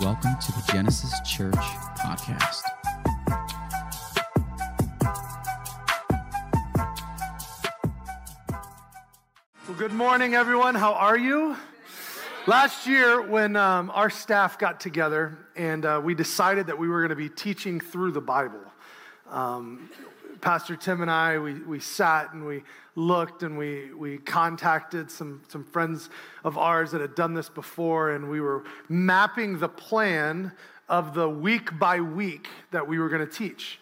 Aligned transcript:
Welcome 0.00 0.36
to 0.40 0.52
the 0.52 0.64
Genesis 0.72 1.12
Church 1.20 1.54
podcast. 1.54 2.62
Well, 9.68 9.78
good 9.78 9.92
morning, 9.92 10.34
everyone. 10.34 10.74
How 10.74 10.94
are 10.94 11.16
you? 11.16 11.56
Last 12.48 12.88
year, 12.88 13.22
when 13.22 13.54
um, 13.54 13.90
our 13.94 14.10
staff 14.10 14.58
got 14.58 14.80
together 14.80 15.38
and 15.54 15.86
uh, 15.86 16.00
we 16.02 16.14
decided 16.14 16.66
that 16.66 16.78
we 16.78 16.88
were 16.88 17.00
going 17.00 17.10
to 17.10 17.16
be 17.16 17.28
teaching 17.28 17.78
through 17.78 18.10
the 18.12 18.20
Bible, 18.20 18.64
um, 19.30 19.88
Pastor 20.44 20.76
Tim 20.76 21.00
and 21.00 21.10
I, 21.10 21.38
we, 21.38 21.54
we 21.54 21.80
sat 21.80 22.34
and 22.34 22.44
we 22.44 22.64
looked 22.96 23.42
and 23.42 23.56
we, 23.56 23.94
we 23.94 24.18
contacted 24.18 25.10
some, 25.10 25.40
some 25.48 25.64
friends 25.64 26.10
of 26.44 26.58
ours 26.58 26.90
that 26.90 27.00
had 27.00 27.14
done 27.14 27.32
this 27.32 27.48
before, 27.48 28.10
and 28.10 28.28
we 28.28 28.42
were 28.42 28.64
mapping 28.90 29.58
the 29.58 29.70
plan 29.70 30.52
of 30.86 31.14
the 31.14 31.26
week 31.26 31.78
by 31.78 31.98
week 31.98 32.48
that 32.72 32.86
we 32.86 32.98
were 32.98 33.08
going 33.08 33.26
to 33.26 33.32
teach. 33.32 33.80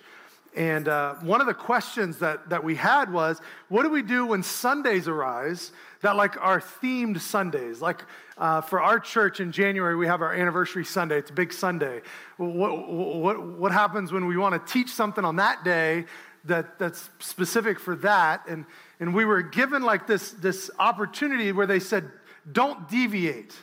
And 0.54 0.86
uh, 0.86 1.14
one 1.14 1.40
of 1.40 1.48
the 1.48 1.54
questions 1.54 2.18
that, 2.18 2.48
that 2.50 2.62
we 2.62 2.76
had 2.76 3.12
was, 3.12 3.40
what 3.68 3.82
do 3.82 3.88
we 3.88 4.02
do 4.02 4.26
when 4.26 4.44
Sundays 4.44 5.08
arise 5.08 5.72
that 6.02 6.14
like 6.14 6.36
are 6.40 6.60
themed 6.60 7.20
Sundays? 7.20 7.80
Like 7.80 8.04
uh, 8.38 8.60
for 8.60 8.80
our 8.80 9.00
church 9.00 9.40
in 9.40 9.50
January, 9.50 9.96
we 9.96 10.06
have 10.06 10.22
our 10.22 10.32
anniversary 10.32 10.84
Sunday. 10.84 11.18
It's 11.18 11.30
a 11.30 11.34
big 11.34 11.52
Sunday. 11.52 12.02
What, 12.36 12.86
what, 12.88 13.42
what 13.42 13.72
happens 13.72 14.12
when 14.12 14.26
we 14.26 14.36
want 14.36 14.64
to 14.64 14.72
teach 14.72 14.90
something 14.90 15.24
on 15.24 15.34
that 15.36 15.64
day 15.64 16.04
that, 16.44 16.78
that's 16.78 17.10
specific 17.18 17.78
for 17.78 17.96
that? 17.96 18.46
And, 18.48 18.64
and 19.00 19.14
we 19.14 19.24
were 19.24 19.42
given 19.42 19.82
like 19.82 20.06
this, 20.06 20.32
this 20.32 20.70
opportunity 20.78 21.52
where 21.52 21.66
they 21.66 21.80
said, 21.80 22.10
don't 22.50 22.88
deviate. 22.88 23.54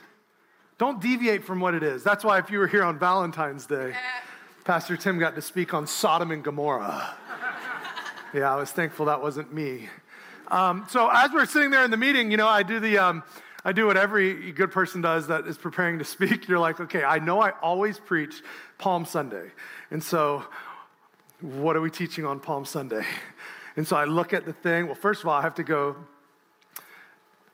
Don't 0.78 1.02
deviate 1.02 1.44
from 1.44 1.60
what 1.60 1.74
it 1.74 1.84
is. 1.84 2.04
That's 2.04 2.24
why 2.24 2.40
if 2.40 2.50
you 2.50 2.60
were 2.60 2.68
here 2.68 2.84
on 2.84 2.98
Valentine's 2.98 3.66
Day, 3.66 3.94
Pastor 4.64 4.96
Tim 4.96 5.20
got 5.20 5.36
to 5.36 5.42
speak 5.42 5.74
on 5.74 5.88
Sodom 5.88 6.32
and 6.32 6.44
Gomorrah. 6.44 7.16
yeah, 8.34 8.54
I 8.54 8.56
was 8.56 8.72
thankful 8.72 9.08
that 9.08 9.22
wasn't 9.22 9.54
me. 9.54 9.90
Um, 10.48 10.86
so 10.90 11.10
as 11.12 11.32
we're 11.32 11.46
sitting 11.46 11.70
there 11.70 11.84
in 11.84 11.92
the 11.92 11.98
meeting, 11.98 12.32
you 12.32 12.38
know, 12.38 12.48
I 12.48 12.64
do 12.64 12.80
the, 12.80 12.98
um, 12.98 13.24
I 13.66 13.72
do 13.72 13.86
what 13.86 13.98
every 13.98 14.52
good 14.52 14.72
person 14.72 15.02
does 15.02 15.28
that 15.28 15.46
is 15.46 15.58
preparing 15.58 16.00
to 16.00 16.06
speak. 16.06 16.48
You're 16.48 16.60
like, 16.60 16.80
okay, 16.80 17.04
I 17.04 17.20
know 17.20 17.42
I 17.42 17.52
always 17.62 18.00
preach 18.00 18.42
Palm 18.78 19.06
Sunday, 19.06 19.52
and 19.92 20.04
so 20.04 20.46
what 21.42 21.76
are 21.76 21.82
we 21.82 21.90
teaching 21.90 22.26
on 22.26 22.40
Palm 22.40 22.66
Sunday? 22.66 23.06
And 23.76 23.88
so 23.88 23.96
I 23.96 24.04
look 24.04 24.34
at 24.34 24.46
the 24.46 24.52
thing. 24.52 24.88
Well, 24.88 24.96
first 24.96 25.22
of 25.22 25.30
all, 25.30 25.36
I 25.36 25.42
have 25.42 25.56
to 25.56 25.64
go. 25.64 25.96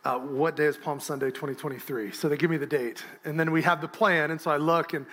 Uh, 0.03 0.17
what 0.17 0.55
day 0.55 0.63
is 0.63 0.75
Palm 0.75 0.99
Sunday 0.99 1.27
2023? 1.27 2.13
So 2.13 2.29
they 2.29 2.37
give 2.37 2.49
me 2.49 2.57
the 2.57 2.65
date. 2.65 3.03
And 3.25 3.39
then 3.39 3.51
we 3.51 3.61
have 3.61 3.79
the 3.79 3.87
plan. 3.87 4.31
And 4.31 4.41
so 4.41 4.49
I 4.49 4.57
look, 4.57 4.93
and 4.93 5.05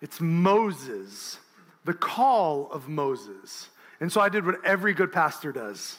it's 0.00 0.22
Moses, 0.22 1.38
the 1.84 1.92
call 1.92 2.70
of 2.70 2.88
Moses. 2.88 3.68
And 4.00 4.10
so 4.10 4.22
I 4.22 4.30
did 4.30 4.46
what 4.46 4.64
every 4.64 4.94
good 4.94 5.12
pastor 5.12 5.52
does 5.52 5.98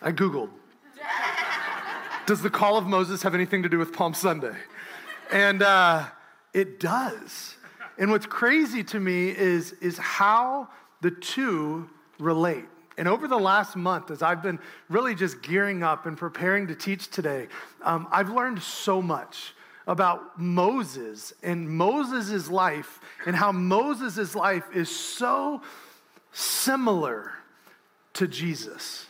I 0.00 0.12
Googled, 0.12 0.50
does 2.26 2.42
the 2.42 2.50
call 2.50 2.76
of 2.76 2.86
Moses 2.86 3.22
have 3.22 3.34
anything 3.34 3.64
to 3.64 3.68
do 3.68 3.78
with 3.78 3.92
Palm 3.92 4.14
Sunday? 4.14 4.54
And 5.32 5.62
uh, 5.62 6.04
it 6.52 6.78
does. 6.78 7.56
And 7.98 8.10
what's 8.10 8.26
crazy 8.26 8.82
to 8.84 9.00
me 9.00 9.28
is, 9.30 9.72
is 9.74 9.98
how 9.98 10.68
the 11.00 11.10
two 11.10 11.88
relate. 12.18 12.66
And 12.96 13.08
over 13.08 13.26
the 13.26 13.38
last 13.38 13.76
month, 13.76 14.10
as 14.10 14.22
I've 14.22 14.42
been 14.42 14.58
really 14.88 15.14
just 15.14 15.42
gearing 15.42 15.82
up 15.82 16.06
and 16.06 16.16
preparing 16.16 16.68
to 16.68 16.74
teach 16.74 17.10
today, 17.10 17.48
um, 17.82 18.06
I've 18.10 18.30
learned 18.30 18.62
so 18.62 19.02
much 19.02 19.54
about 19.86 20.38
Moses 20.40 21.32
and 21.42 21.68
Moses' 21.68 22.48
life 22.48 23.00
and 23.26 23.36
how 23.36 23.52
Moses' 23.52 24.34
life 24.34 24.64
is 24.72 24.88
so 24.88 25.60
similar 26.32 27.32
to 28.14 28.26
Jesus 28.26 29.06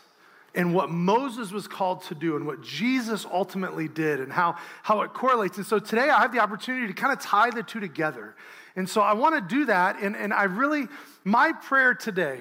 and 0.55 0.75
what 0.75 0.91
Moses 0.91 1.51
was 1.51 1.67
called 1.67 2.03
to 2.05 2.15
do 2.15 2.37
and 2.37 2.47
what 2.47 2.63
Jesus 2.63 3.27
ultimately 3.31 3.89
did 3.89 4.21
and 4.21 4.33
how, 4.33 4.57
how 4.83 5.03
it 5.03 5.13
correlates. 5.13 5.57
And 5.57 5.67
so 5.67 5.79
today 5.79 6.09
I 6.09 6.21
have 6.21 6.33
the 6.33 6.39
opportunity 6.39 6.87
to 6.87 6.93
kind 6.93 7.13
of 7.13 7.21
tie 7.21 7.51
the 7.51 7.63
two 7.63 7.81
together. 7.81 8.35
And 8.77 8.89
so 8.89 9.01
I 9.01 9.15
want 9.15 9.35
to 9.35 9.55
do 9.55 9.67
that. 9.67 10.01
And, 10.01 10.17
and 10.17 10.33
I 10.33 10.45
really, 10.45 10.87
my 11.25 11.53
prayer 11.53 11.95
today 11.95 12.41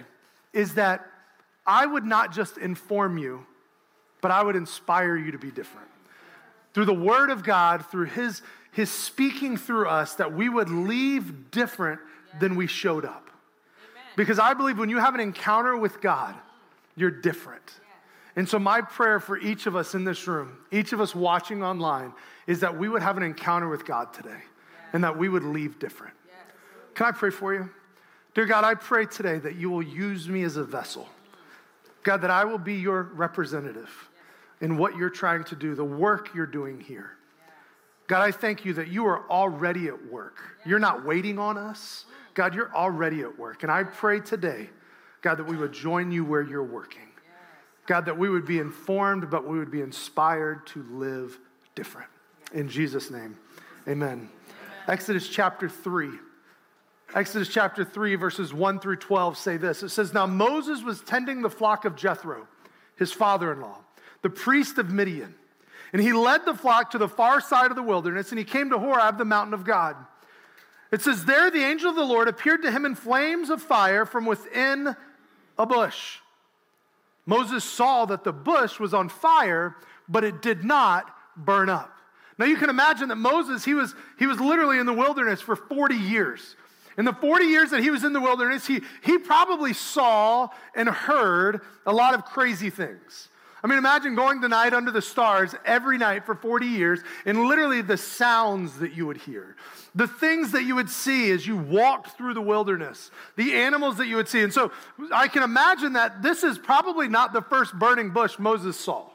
is 0.51 0.75
that 0.75 1.05
I 1.65 1.85
would 1.85 2.05
not 2.05 2.33
just 2.33 2.57
inform 2.57 3.17
you, 3.17 3.45
but 4.21 4.31
I 4.31 4.43
would 4.43 4.55
inspire 4.55 5.17
you 5.17 5.31
to 5.31 5.39
be 5.39 5.51
different 5.51 5.87
through 6.73 6.85
the 6.85 6.93
Word 6.93 7.29
of 7.29 7.43
God, 7.43 7.85
through 7.87 8.05
His, 8.05 8.41
His 8.71 8.89
speaking 8.89 9.57
through 9.57 9.87
us, 9.87 10.15
that 10.15 10.33
we 10.33 10.49
would 10.49 10.69
leave 10.69 11.51
different 11.51 11.99
than 12.39 12.55
we 12.55 12.67
showed 12.67 13.05
up. 13.05 13.29
Amen. 13.29 14.03
Because 14.15 14.39
I 14.39 14.53
believe 14.53 14.79
when 14.79 14.89
you 14.89 14.97
have 14.97 15.13
an 15.13 15.21
encounter 15.21 15.77
with 15.77 16.01
God, 16.01 16.35
you're 16.95 17.11
different. 17.11 17.63
And 18.35 18.49
so, 18.49 18.57
my 18.57 18.81
prayer 18.81 19.19
for 19.19 19.37
each 19.37 19.67
of 19.67 19.75
us 19.75 19.93
in 19.93 20.03
this 20.03 20.27
room, 20.27 20.57
each 20.71 20.91
of 20.91 20.99
us 20.99 21.13
watching 21.13 21.63
online, 21.63 22.13
is 22.47 22.61
that 22.61 22.77
we 22.77 22.89
would 22.89 23.03
have 23.03 23.17
an 23.17 23.23
encounter 23.23 23.69
with 23.69 23.85
God 23.85 24.13
today 24.13 24.41
and 24.91 25.03
that 25.03 25.17
we 25.17 25.29
would 25.29 25.43
leave 25.43 25.79
different. 25.79 26.13
Can 26.95 27.05
I 27.05 27.11
pray 27.11 27.29
for 27.29 27.53
you? 27.53 27.69
Dear 28.33 28.45
God, 28.45 28.63
I 28.63 28.73
pray 28.73 29.05
today 29.05 29.37
that 29.39 29.55
you 29.55 29.69
will 29.69 29.83
use 29.83 30.27
me 30.27 30.43
as 30.43 30.57
a 30.57 30.63
vessel. 30.63 31.07
God, 32.03 32.21
that 32.21 32.31
I 32.31 32.45
will 32.45 32.57
be 32.57 32.75
your 32.75 33.03
representative 33.03 33.89
in 34.61 34.77
what 34.77 34.95
you're 34.95 35.09
trying 35.09 35.43
to 35.45 35.55
do, 35.55 35.75
the 35.75 35.83
work 35.83 36.29
you're 36.33 36.45
doing 36.45 36.79
here. 36.79 37.11
God, 38.07 38.21
I 38.21 38.31
thank 38.31 38.65
you 38.65 38.73
that 38.73 38.89
you 38.89 39.05
are 39.05 39.29
already 39.29 39.87
at 39.87 40.11
work. 40.11 40.39
You're 40.65 40.79
not 40.79 41.05
waiting 41.05 41.39
on 41.39 41.57
us. 41.57 42.05
God, 42.33 42.53
you're 42.53 42.73
already 42.75 43.21
at 43.21 43.37
work. 43.37 43.63
And 43.63 43.71
I 43.71 43.83
pray 43.83 44.19
today, 44.19 44.69
God, 45.21 45.35
that 45.35 45.45
we 45.45 45.55
would 45.55 45.71
join 45.71 46.11
you 46.11 46.25
where 46.25 46.41
you're 46.41 46.63
working. 46.63 47.12
God, 47.85 48.05
that 48.05 48.17
we 48.17 48.29
would 48.29 48.45
be 48.45 48.59
informed, 48.59 49.29
but 49.29 49.47
we 49.47 49.59
would 49.59 49.71
be 49.71 49.81
inspired 49.81 50.65
to 50.67 50.83
live 50.91 51.37
different. 51.75 52.09
In 52.53 52.69
Jesus' 52.69 53.11
name, 53.11 53.37
amen. 53.87 54.07
amen. 54.07 54.29
Exodus 54.87 55.27
chapter 55.27 55.67
3. 55.67 56.09
Exodus 57.15 57.47
chapter 57.47 57.83
3, 57.83 58.15
verses 58.15 58.53
1 58.53 58.79
through 58.79 58.95
12 58.95 59.37
say 59.37 59.57
this 59.57 59.83
It 59.83 59.89
says, 59.89 60.13
Now 60.13 60.25
Moses 60.25 60.81
was 60.81 61.01
tending 61.01 61.41
the 61.41 61.49
flock 61.49 61.85
of 61.85 61.95
Jethro, 61.95 62.47
his 62.95 63.11
father 63.11 63.51
in 63.51 63.61
law 63.61 63.79
the 64.23 64.29
priest 64.29 64.79
of 64.79 64.89
Midian. 64.89 65.35
And 65.91 66.01
he 66.01 66.11
led 66.11 66.43
the 66.45 66.55
flock 66.55 66.91
to 66.91 66.97
the 66.97 67.07
far 67.07 67.39
side 67.39 67.69
of 67.69 67.75
the 67.75 67.83
wilderness, 67.83 68.31
and 68.31 68.39
he 68.39 68.45
came 68.45 68.71
to 68.71 68.79
Horeb, 68.79 69.19
the 69.19 69.25
mountain 69.25 69.53
of 69.53 69.63
God. 69.63 69.95
It 70.91 71.01
says, 71.01 71.25
There 71.25 71.51
the 71.51 71.63
angel 71.63 71.91
of 71.91 71.95
the 71.95 72.03
Lord 72.03 72.27
appeared 72.27 72.63
to 72.63 72.71
him 72.71 72.85
in 72.85 72.95
flames 72.95 73.51
of 73.51 73.61
fire 73.61 74.05
from 74.07 74.25
within 74.25 74.95
a 75.57 75.65
bush. 75.67 76.17
Moses 77.25 77.63
saw 77.63 78.05
that 78.05 78.23
the 78.23 78.33
bush 78.33 78.79
was 78.79 78.93
on 78.93 79.09
fire, 79.09 79.75
but 80.07 80.23
it 80.23 80.41
did 80.41 80.63
not 80.63 81.05
burn 81.37 81.69
up. 81.69 81.95
Now 82.37 82.45
you 82.45 82.57
can 82.57 82.69
imagine 82.69 83.09
that 83.09 83.15
Moses, 83.15 83.63
he 83.63 83.73
was, 83.73 83.93
he 84.17 84.27
was 84.27 84.39
literally 84.39 84.79
in 84.79 84.85
the 84.85 84.93
wilderness 84.93 85.41
for 85.41 85.55
40 85.55 85.95
years. 85.95 86.55
In 86.97 87.05
the 87.05 87.13
40 87.13 87.45
years 87.45 87.71
that 87.71 87.81
he 87.81 87.89
was 87.89 88.03
in 88.03 88.13
the 88.13 88.21
wilderness, 88.21 88.67
he, 88.67 88.81
he 89.03 89.17
probably 89.17 89.73
saw 89.73 90.49
and 90.75 90.87
heard 90.87 91.61
a 91.85 91.93
lot 91.93 92.13
of 92.13 92.25
crazy 92.25 92.69
things. 92.69 93.29
I 93.63 93.67
mean, 93.67 93.77
imagine 93.77 94.13
going 94.13 94.41
to 94.41 94.49
night 94.49 94.73
under 94.73 94.91
the 94.91 95.01
stars 95.01 95.55
every 95.65 95.97
night 95.97 96.25
for 96.25 96.35
40 96.35 96.65
years 96.65 96.99
and 97.25 97.45
literally 97.45 97.81
the 97.81 97.95
sounds 97.95 98.79
that 98.79 98.93
you 98.93 99.07
would 99.07 99.15
hear, 99.15 99.55
the 99.95 100.07
things 100.07 100.51
that 100.51 100.63
you 100.63 100.75
would 100.75 100.89
see 100.89 101.31
as 101.31 101.47
you 101.47 101.55
walked 101.55 102.17
through 102.17 102.33
the 102.33 102.41
wilderness, 102.41 103.09
the 103.37 103.53
animals 103.53 103.97
that 103.97 104.07
you 104.07 104.17
would 104.17 104.27
see. 104.27 104.41
And 104.41 104.53
so 104.53 104.73
I 105.13 105.29
can 105.29 105.43
imagine 105.43 105.93
that 105.93 106.21
this 106.21 106.43
is 106.43 106.59
probably 106.59 107.07
not 107.07 107.31
the 107.31 107.41
first 107.41 107.73
burning 107.73 108.09
bush 108.09 108.37
Moses 108.37 108.77
saw. 108.77 109.05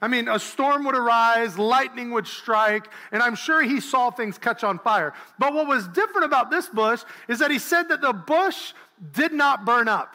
I 0.00 0.08
mean, 0.08 0.28
a 0.28 0.38
storm 0.38 0.84
would 0.84 0.94
arise, 0.94 1.58
lightning 1.58 2.12
would 2.12 2.26
strike, 2.26 2.88
and 3.12 3.22
I'm 3.22 3.34
sure 3.34 3.62
he 3.62 3.80
saw 3.80 4.10
things 4.10 4.38
catch 4.38 4.64
on 4.64 4.78
fire. 4.78 5.12
But 5.38 5.52
what 5.52 5.66
was 5.66 5.88
different 5.88 6.24
about 6.24 6.50
this 6.50 6.68
bush 6.68 7.02
is 7.26 7.40
that 7.40 7.50
he 7.50 7.58
said 7.58 7.88
that 7.88 8.00
the 8.00 8.12
bush 8.12 8.72
did 9.12 9.32
not 9.32 9.66
burn 9.66 9.88
up. 9.88 10.14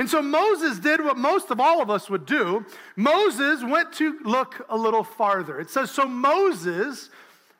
And 0.00 0.08
so 0.08 0.22
Moses 0.22 0.78
did 0.78 1.04
what 1.04 1.18
most 1.18 1.50
of 1.50 1.60
all 1.60 1.82
of 1.82 1.90
us 1.90 2.08
would 2.08 2.24
do. 2.24 2.64
Moses 2.96 3.62
went 3.62 3.92
to 3.96 4.18
look 4.24 4.64
a 4.70 4.76
little 4.76 5.04
farther. 5.04 5.60
It 5.60 5.68
says, 5.68 5.90
So 5.90 6.06
Moses 6.06 7.10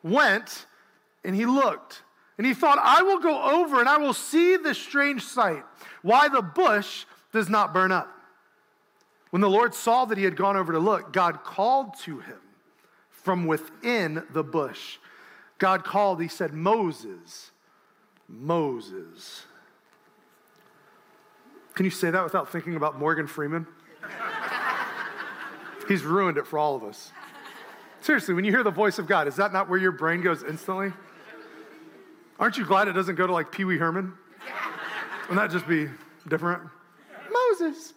went 0.02 0.64
and 1.22 1.36
he 1.36 1.44
looked 1.44 2.00
and 2.38 2.46
he 2.46 2.54
thought, 2.54 2.78
I 2.80 3.02
will 3.02 3.18
go 3.18 3.42
over 3.42 3.78
and 3.78 3.90
I 3.90 3.98
will 3.98 4.14
see 4.14 4.56
this 4.56 4.78
strange 4.78 5.22
sight, 5.22 5.62
why 6.00 6.28
the 6.30 6.40
bush 6.40 7.04
does 7.30 7.50
not 7.50 7.74
burn 7.74 7.92
up. 7.92 8.08
When 9.28 9.42
the 9.42 9.50
Lord 9.50 9.74
saw 9.74 10.06
that 10.06 10.16
he 10.16 10.24
had 10.24 10.34
gone 10.34 10.56
over 10.56 10.72
to 10.72 10.78
look, 10.78 11.12
God 11.12 11.44
called 11.44 11.98
to 12.04 12.20
him 12.20 12.40
from 13.10 13.46
within 13.46 14.22
the 14.32 14.42
bush. 14.42 14.96
God 15.58 15.84
called, 15.84 16.22
he 16.22 16.28
said, 16.28 16.54
Moses, 16.54 17.50
Moses. 18.26 19.44
Can 21.80 21.86
you 21.86 21.90
say 21.90 22.10
that 22.10 22.22
without 22.22 22.52
thinking 22.52 22.76
about 22.76 22.98
Morgan 22.98 23.26
Freeman? 23.26 23.66
He's 25.88 26.02
ruined 26.02 26.36
it 26.36 26.46
for 26.46 26.58
all 26.58 26.76
of 26.76 26.84
us. 26.84 27.10
Seriously, 28.02 28.34
when 28.34 28.44
you 28.44 28.50
hear 28.50 28.62
the 28.62 28.70
voice 28.70 28.98
of 28.98 29.06
God, 29.06 29.26
is 29.26 29.36
that 29.36 29.50
not 29.50 29.66
where 29.66 29.78
your 29.78 29.92
brain 29.92 30.20
goes 30.20 30.42
instantly? 30.42 30.92
Aren't 32.38 32.58
you 32.58 32.66
glad 32.66 32.88
it 32.88 32.92
doesn't 32.92 33.14
go 33.14 33.26
to 33.26 33.32
like 33.32 33.50
Pee 33.50 33.64
Wee 33.64 33.78
Herman? 33.78 34.12
Wouldn't 35.30 35.38
that 35.38 35.50
just 35.50 35.66
be 35.66 35.88
different? 36.28 36.64
Moses. 37.32 37.94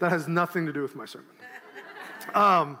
That 0.00 0.10
has 0.10 0.26
nothing 0.26 0.66
to 0.66 0.72
do 0.72 0.82
with 0.82 0.96
my 0.96 1.04
sermon. 1.04 1.28
Um, 2.34 2.78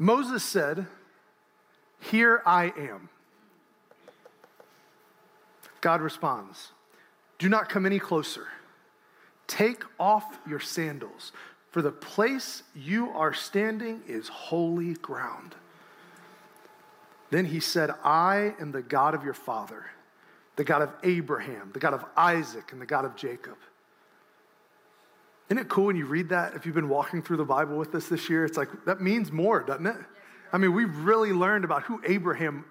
Moses 0.00 0.42
said, 0.42 0.84
Here 2.00 2.42
I 2.44 2.72
am. 2.76 3.08
God 5.80 6.00
responds, 6.00 6.72
Do 7.40 7.48
not 7.48 7.70
come 7.70 7.86
any 7.86 7.98
closer. 7.98 8.46
Take 9.46 9.82
off 9.98 10.38
your 10.46 10.60
sandals, 10.60 11.32
for 11.70 11.80
the 11.80 11.90
place 11.90 12.62
you 12.76 13.08
are 13.10 13.32
standing 13.32 14.02
is 14.06 14.28
holy 14.28 14.94
ground. 14.94 15.54
Then 17.30 17.46
he 17.46 17.58
said, 17.58 17.90
I 18.04 18.54
am 18.60 18.72
the 18.72 18.82
God 18.82 19.14
of 19.14 19.24
your 19.24 19.34
father, 19.34 19.86
the 20.56 20.64
God 20.64 20.82
of 20.82 20.90
Abraham, 21.02 21.70
the 21.72 21.80
God 21.80 21.94
of 21.94 22.04
Isaac, 22.14 22.72
and 22.72 22.80
the 22.80 22.86
God 22.86 23.06
of 23.06 23.16
Jacob. 23.16 23.56
Isn't 25.48 25.58
it 25.58 25.68
cool 25.68 25.86
when 25.86 25.96
you 25.96 26.06
read 26.06 26.28
that? 26.28 26.54
If 26.54 26.66
you've 26.66 26.74
been 26.74 26.90
walking 26.90 27.22
through 27.22 27.38
the 27.38 27.44
Bible 27.44 27.78
with 27.78 27.94
us 27.94 28.06
this 28.06 28.28
year, 28.28 28.44
it's 28.44 28.58
like 28.58 28.68
that 28.84 29.00
means 29.00 29.32
more, 29.32 29.60
doesn't 29.62 29.86
it? 29.86 29.96
I 30.52 30.58
mean, 30.58 30.74
we've 30.74 30.94
really 30.98 31.32
learned 31.32 31.64
about 31.64 31.84
who 31.84 32.02
Abraham 32.04 32.66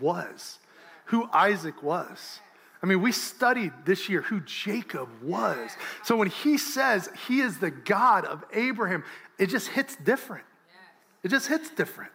was, 0.00 0.58
who 1.06 1.28
Isaac 1.32 1.82
was. 1.82 2.40
I 2.84 2.86
mean, 2.86 3.00
we 3.00 3.12
studied 3.12 3.72
this 3.86 4.10
year 4.10 4.20
who 4.20 4.40
Jacob 4.40 5.08
was. 5.22 5.70
So 6.02 6.16
when 6.16 6.28
he 6.28 6.58
says 6.58 7.08
he 7.26 7.40
is 7.40 7.56
the 7.56 7.70
God 7.70 8.26
of 8.26 8.44
Abraham, 8.52 9.04
it 9.38 9.46
just 9.46 9.68
hits 9.68 9.96
different. 9.96 10.44
It 11.22 11.28
just 11.28 11.48
hits 11.48 11.70
different. 11.70 12.12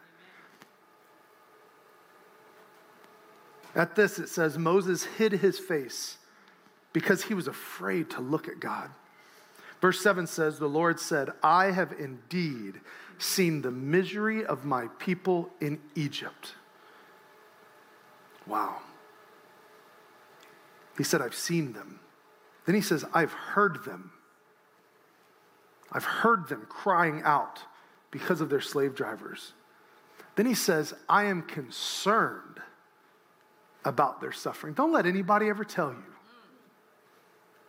At 3.74 3.96
this, 3.96 4.20
it 4.20 4.30
says 4.30 4.60
Moses 4.60 5.06
hid 5.06 5.32
his 5.32 5.58
face 5.58 6.20
because 6.94 7.24
he 7.24 7.34
was 7.34 7.48
afraid 7.48 8.12
to 8.12 8.22
look 8.22 8.48
at 8.48 8.60
God. 8.60 8.92
Verse 9.82 10.00
7 10.00 10.28
says, 10.28 10.60
The 10.60 10.68
Lord 10.68 11.00
said, 11.00 11.32
I 11.42 11.72
have 11.72 11.96
indeed 11.98 12.80
seen 13.18 13.64
the 13.64 13.72
misery 13.72 14.46
of 14.46 14.66
my 14.66 14.86
people 15.00 15.50
in 15.60 15.80
Egypt. 15.96 16.54
Wow. 18.46 18.82
He 21.00 21.06
said, 21.06 21.22
I've 21.22 21.34
seen 21.34 21.72
them. 21.72 22.02
Then 22.66 22.76
he 22.76 22.82
says, 22.82 23.06
I've 23.14 23.32
heard 23.32 23.86
them. 23.86 24.12
I've 25.94 26.04
heard 26.04 26.50
them 26.50 26.66
crying 26.68 27.22
out 27.24 27.62
because 28.12 28.42
of 28.42 28.50
their 28.50 28.60
slave 28.60 28.96
drivers. 28.96 29.54
Then 30.36 30.46
he 30.46 30.54
says, 30.54 30.94
I 31.08 31.24
am 31.24 31.44
concerned 31.44 32.60
about 33.86 34.20
their 34.20 34.34
suffering. 34.34 34.74
Don't 34.74 34.92
let 34.92 35.06
anybody 35.06 35.48
ever 35.48 35.64
tell 35.64 35.92
you 35.92 36.04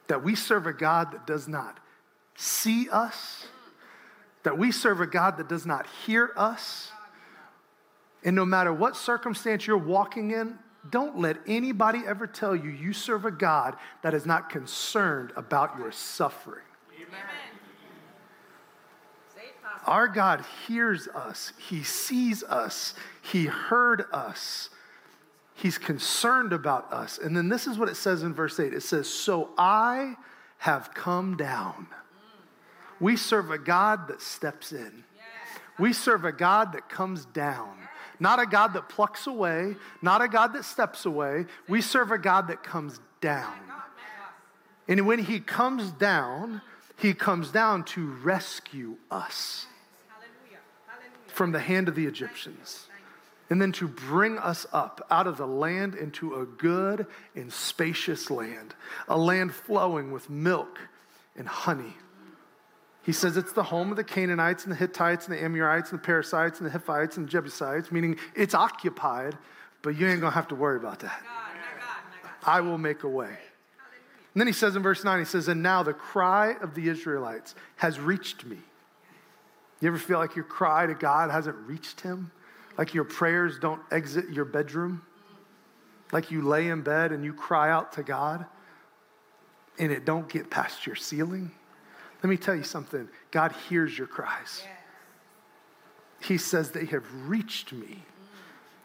that 0.09 0.25
we 0.25 0.35
serve 0.35 0.67
a 0.67 0.73
God 0.73 1.13
that 1.13 1.25
does 1.25 1.47
not 1.47 1.79
see 2.35 2.91
us, 2.91 3.47
that 4.43 4.59
we 4.59 4.73
serve 4.73 5.01
a 5.01 5.07
God 5.07 5.37
that 5.37 5.49
does 5.49 5.67
not 5.67 5.87
hear 6.05 6.33
us. 6.37 6.91
And 8.25 8.35
no 8.35 8.45
matter 8.45 8.73
what 8.73 8.97
circumstance 8.97 9.69
you're 9.69 9.79
walking 9.79 10.33
in, 10.33 10.59
don't 10.89 11.19
let 11.19 11.37
anybody 11.47 12.01
ever 12.07 12.27
tell 12.27 12.57
you 12.57 12.71
you 12.71 12.93
serve 12.93 13.25
a 13.25 13.31
God 13.31 13.77
that 14.03 14.15
is 14.15 14.25
not 14.25 14.49
concerned 14.49 15.33
about 15.37 15.77
your 15.79 15.93
suffering. 15.93 16.65
Amen. 16.97 17.21
Our 19.87 20.09
God 20.09 20.45
hears 20.67 21.09
us, 21.09 21.53
He 21.59 21.83
sees 21.83 22.43
us, 22.43 22.95
He 23.23 23.47
heard 23.47 24.05
us. 24.13 24.71
He's 25.55 25.77
concerned 25.77 26.55
about 26.55 26.91
us. 26.91 27.19
And 27.19 27.37
then 27.37 27.51
this 27.51 27.67
is 27.67 27.77
what 27.77 27.91
it 27.91 27.97
says 27.97 28.23
in 28.23 28.33
verse 28.33 28.59
8 28.59 28.73
it 28.73 28.83
says, 28.83 29.07
So 29.09 29.51
I 29.59 30.15
have 30.59 30.95
come 30.95 31.37
down. 31.37 31.87
We 32.99 33.17
serve 33.17 33.51
a 33.51 33.59
God 33.59 34.09
that 34.09 34.23
steps 34.23 34.73
in. 34.73 35.05
We 35.79 35.93
serve 35.93 36.25
a 36.25 36.33
God 36.33 36.73
that 36.73 36.89
comes 36.89 37.25
down. 37.27 37.80
Not 38.21 38.39
a 38.39 38.47
God 38.47 38.75
that 38.75 38.89
plucks 38.89 39.27
away, 39.27 39.77
not 40.03 40.21
a 40.21 40.29
God 40.29 40.53
that 40.53 40.65
steps 40.65 41.07
away. 41.07 41.47
We 41.69 41.81
serve 41.81 42.13
a 42.13 42.19
God 42.19 42.49
that 42.49 42.63
comes 42.63 43.01
down. 43.21 43.55
And 44.87 45.07
when 45.07 45.21
he 45.21 45.41
comes 45.41 45.91
down, 45.93 46.61
he 46.97 47.15
comes 47.15 47.51
down 47.51 47.85
to 47.85 48.07
rescue 48.23 48.97
us 49.11 49.67
from 51.29 51.53
the 51.53 51.61
hand 51.61 51.89
of 51.89 51.95
the 51.95 52.07
Egyptians 52.07 52.87
and 53.49 53.61
then 53.61 53.73
to 53.73 53.89
bring 53.89 54.39
us 54.39 54.67
up 54.73 55.05
out 55.11 55.27
of 55.27 55.37
the 55.37 55.47
land 55.47 55.95
into 55.95 56.37
a 56.37 56.47
good 56.47 57.07
and 57.35 57.53
spacious 57.53 58.31
land, 58.31 58.75
a 59.09 59.19
land 59.19 59.53
flowing 59.53 60.13
with 60.13 60.31
milk 60.31 60.79
and 61.37 61.49
honey. 61.49 61.97
He 63.03 63.13
says 63.13 63.37
it's 63.37 63.53
the 63.53 63.63
home 63.63 63.91
of 63.91 63.97
the 63.97 64.05
Canaanites 64.05 64.65
and 64.65 64.73
the 64.73 64.77
Hittites 64.77 65.27
and 65.27 65.37
the 65.37 65.43
Amorites 65.43 65.91
and 65.91 66.01
the 66.01 66.05
Perizzites 66.05 66.59
and 66.59 66.67
the 66.67 66.71
Hivites 66.71 67.17
and 67.17 67.27
the 67.27 67.31
Jebusites, 67.31 67.91
meaning 67.91 68.17
it's 68.35 68.55
occupied, 68.55 69.39
but 69.83 69.97
you 69.97 70.07
ain't 70.07 70.21
gonna 70.21 70.35
have 70.35 70.49
to 70.49 70.55
worry 70.55 70.77
about 70.77 71.01
that. 71.01 71.23
I 72.45 72.61
will 72.61 72.79
make 72.79 73.03
a 73.03 73.09
way. 73.09 73.37
And 74.35 74.41
then 74.41 74.47
he 74.47 74.53
says 74.53 74.77
in 74.77 74.83
verse 74.83 75.03
9, 75.03 75.19
he 75.19 75.25
says, 75.25 75.49
And 75.49 75.63
now 75.63 75.83
the 75.83 75.93
cry 75.93 76.55
of 76.61 76.75
the 76.75 76.89
Israelites 76.89 77.55
has 77.77 77.99
reached 77.99 78.45
me. 78.45 78.59
You 79.81 79.89
ever 79.89 79.99
feel 79.99 80.19
like 80.19 80.37
your 80.37 80.45
cry 80.45 80.87
to 80.87 80.95
God 80.95 81.31
hasn't 81.31 81.57
reached 81.67 82.03
him? 82.03 82.31
Like 82.79 82.95
your 82.95 83.05
prayers 83.05 83.59
don't 83.59 83.81
exit 83.91 84.31
your 84.31 84.45
bedroom? 84.45 85.03
Like 86.13 86.31
you 86.31 86.43
lay 86.43 86.69
in 86.69 86.83
bed 86.83 87.13
and 87.13 87.25
you 87.25 87.33
cry 87.33 87.71
out 87.71 87.93
to 87.95 88.03
God 88.03 88.47
and 89.79 89.91
it 89.91 90.05
don't 90.05 90.29
get 90.29 90.51
past 90.51 90.87
your 90.87 90.97
ceiling? 90.97 91.51
Let 92.23 92.29
me 92.29 92.37
tell 92.37 92.55
you 92.55 92.63
something 92.63 93.09
God 93.31 93.53
hears 93.69 93.97
your 93.97 94.07
cries. 94.07 94.63
He 96.23 96.37
says, 96.39 96.71
They 96.71 96.85
have 96.87 97.05
reached 97.29 97.73
me. 97.73 98.05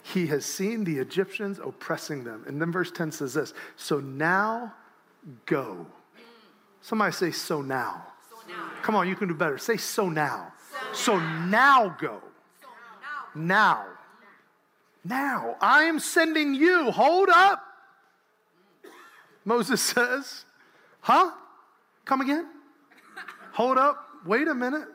He 0.03 0.27
has 0.27 0.45
seen 0.45 0.83
the 0.83 0.99
Egyptians 0.99 1.59
oppressing 1.59 2.23
them. 2.23 2.43
And 2.47 2.61
then 2.61 2.71
verse 2.71 2.91
10 2.91 3.11
says 3.11 3.33
this 3.33 3.53
So 3.75 3.99
now 3.99 4.73
go. 5.45 5.85
Somebody 6.81 7.11
say, 7.11 7.31
So 7.31 7.61
now. 7.61 8.05
So 8.29 8.37
now. 8.47 8.69
Come 8.83 8.95
on, 8.95 9.07
you 9.07 9.15
can 9.15 9.27
do 9.27 9.33
better. 9.33 9.57
Say, 9.57 9.77
So 9.77 10.09
now. 10.09 10.53
So, 10.93 10.93
so 10.93 11.19
now 11.19 11.95
go. 11.99 12.21
So 12.61 12.67
now. 13.35 13.43
now. 13.43 13.85
Now. 15.03 15.57
I 15.59 15.83
am 15.83 15.99
sending 15.99 16.53
you. 16.53 16.91
Hold 16.91 17.29
up. 17.29 17.61
Moses 19.43 19.81
says, 19.81 20.45
Huh? 21.01 21.31
Come 22.05 22.21
again? 22.21 22.47
Hold 23.55 23.77
up, 23.77 24.07
wait 24.25 24.47
a 24.47 24.55
minute. 24.55 24.87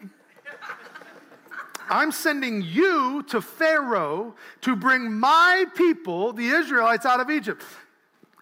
I'm 1.88 2.12
sending 2.12 2.62
you 2.62 3.24
to 3.28 3.40
Pharaoh 3.40 4.34
to 4.60 4.76
bring 4.76 5.12
my 5.12 5.64
people, 5.74 6.32
the 6.32 6.46
Israelites, 6.46 7.04
out 7.04 7.20
of 7.20 7.30
Egypt. 7.30 7.62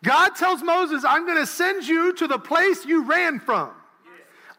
God 0.04 0.30
tells 0.30 0.62
Moses, 0.62 1.04
I'm 1.04 1.24
going 1.24 1.38
to 1.38 1.46
send 1.46 1.86
you 1.86 2.12
to 2.14 2.26
the 2.26 2.38
place 2.38 2.84
you 2.84 3.04
ran 3.04 3.40
from. 3.40 3.70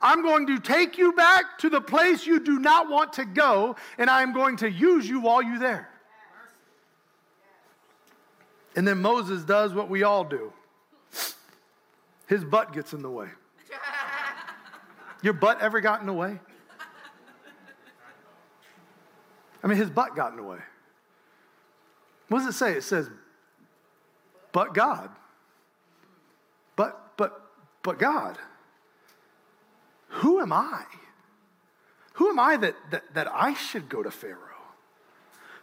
I'm 0.02 0.24
going 0.24 0.48
to 0.48 0.60
take 0.60 0.98
you 0.98 1.12
back 1.14 1.60
to 1.60 1.70
the 1.70 1.82
place 1.82 2.26
you 2.26 2.40
do 2.40 2.58
not 2.58 2.90
want 2.90 3.14
to 3.14 3.26
go, 3.26 3.76
and 3.98 4.10
I'm 4.10 4.34
going 4.34 4.58
to 4.58 4.72
use 4.72 5.08
you 5.08 5.20
while 5.20 5.44
you're 5.44 5.60
there. 5.60 5.90
And 8.76 8.88
then 8.88 9.02
Moses 9.02 9.44
does 9.44 9.74
what 9.74 9.90
we 9.90 10.04
all 10.04 10.24
do 10.24 10.54
his 12.28 12.44
butt 12.46 12.72
gets 12.74 12.94
in 12.94 13.02
the 13.02 13.10
way. 13.10 13.28
Your 15.22 15.34
butt 15.34 15.62
ever 15.62 15.82
got 15.82 16.02
in 16.02 16.08
the 16.08 16.14
way? 16.14 16.40
I 19.62 19.68
mean, 19.68 19.78
his 19.78 19.90
butt 19.90 20.16
got 20.16 20.32
in 20.32 20.38
the 20.38 20.44
way. 20.44 20.60
What 22.30 22.40
does 22.40 22.48
it 22.48 22.58
say? 22.58 22.74
It 22.74 22.84
says, 22.84 23.10
but 24.52 24.74
God. 24.74 25.10
But, 26.76 27.18
but, 27.18 27.42
but 27.84 28.00
God. 28.00 28.38
Who 30.08 30.40
am 30.40 30.54
I? 30.54 30.84
Who 32.14 32.30
am 32.30 32.40
I 32.40 32.58
that, 32.58 32.76
that, 32.92 33.14
that 33.14 33.28
I 33.34 33.54
should 33.54 33.90
go 33.90 34.04
to 34.04 34.12
Pharaoh? 34.12 34.38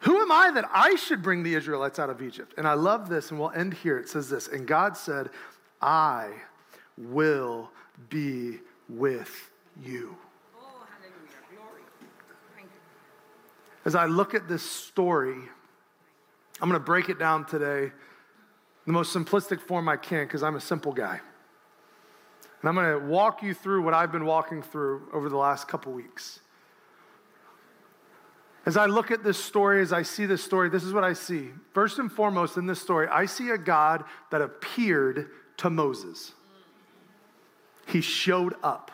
Who 0.00 0.20
am 0.20 0.30
I 0.30 0.50
that 0.52 0.68
I 0.72 0.94
should 0.96 1.22
bring 1.22 1.42
the 1.42 1.54
Israelites 1.54 1.98
out 1.98 2.10
of 2.10 2.22
Egypt? 2.22 2.54
And 2.56 2.66
I 2.66 2.74
love 2.74 3.08
this, 3.08 3.30
and 3.30 3.40
we'll 3.40 3.50
end 3.50 3.74
here. 3.74 3.98
It 3.98 4.08
says 4.08 4.28
this 4.28 4.46
And 4.48 4.66
God 4.66 4.96
said, 4.96 5.30
I 5.80 6.30
will 6.96 7.70
be 8.08 8.58
with 8.88 9.50
you. 9.82 10.16
As 13.84 13.94
I 13.94 14.06
look 14.06 14.34
at 14.34 14.48
this 14.48 14.62
story, 14.62 15.38
I'm 16.60 16.68
going 16.68 16.80
to 16.80 16.84
break 16.84 17.08
it 17.08 17.18
down 17.18 17.44
today 17.44 17.92
the 18.84 18.92
most 18.92 19.14
simplistic 19.14 19.60
form 19.60 19.88
I 19.88 19.96
can 19.96 20.24
because 20.24 20.42
I'm 20.42 20.56
a 20.56 20.60
simple 20.60 20.92
guy. 20.92 21.20
And 22.60 22.68
I'm 22.68 22.74
going 22.74 23.00
to 23.00 23.06
walk 23.06 23.42
you 23.42 23.54
through 23.54 23.82
what 23.82 23.94
I've 23.94 24.10
been 24.10 24.24
walking 24.24 24.62
through 24.62 25.08
over 25.12 25.28
the 25.28 25.36
last 25.36 25.68
couple 25.68 25.92
weeks. 25.92 26.40
As 28.64 28.76
I 28.76 28.86
look 28.86 29.12
at 29.12 29.22
this 29.22 29.38
story, 29.38 29.80
as 29.80 29.92
I 29.92 30.02
see 30.02 30.26
this 30.26 30.42
story, 30.42 30.68
this 30.68 30.82
is 30.82 30.92
what 30.92 31.04
I 31.04 31.12
see. 31.12 31.50
First 31.72 32.00
and 32.00 32.10
foremost 32.10 32.56
in 32.56 32.66
this 32.66 32.80
story, 32.80 33.06
I 33.06 33.26
see 33.26 33.50
a 33.50 33.58
God 33.58 34.02
that 34.30 34.42
appeared 34.42 35.30
to 35.58 35.70
Moses. 35.70 36.32
He 37.86 38.00
showed 38.00 38.54
up, 38.62 38.90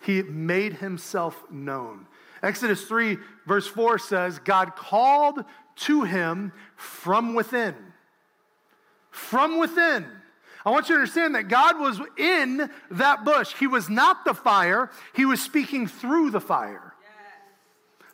he 0.00 0.22
made 0.22 0.74
himself 0.74 1.44
known. 1.50 2.06
Exodus 2.42 2.82
3, 2.84 3.18
verse 3.46 3.68
4 3.68 3.98
says, 3.98 4.40
God 4.40 4.74
called 4.74 5.44
to 5.76 6.02
him 6.02 6.52
from 6.74 7.34
within. 7.34 7.76
From 9.10 9.58
within. 9.58 10.06
I 10.64 10.70
want 10.70 10.88
you 10.88 10.96
to 10.96 11.00
understand 11.00 11.34
that 11.34 11.48
God 11.48 11.78
was 11.78 12.00
in 12.16 12.70
that 12.90 13.24
bush. 13.24 13.54
He 13.58 13.66
was 13.66 13.88
not 13.88 14.24
the 14.24 14.34
fire, 14.34 14.90
He 15.14 15.24
was 15.24 15.40
speaking 15.40 15.86
through 15.86 16.30
the 16.30 16.40
fire. 16.40 16.94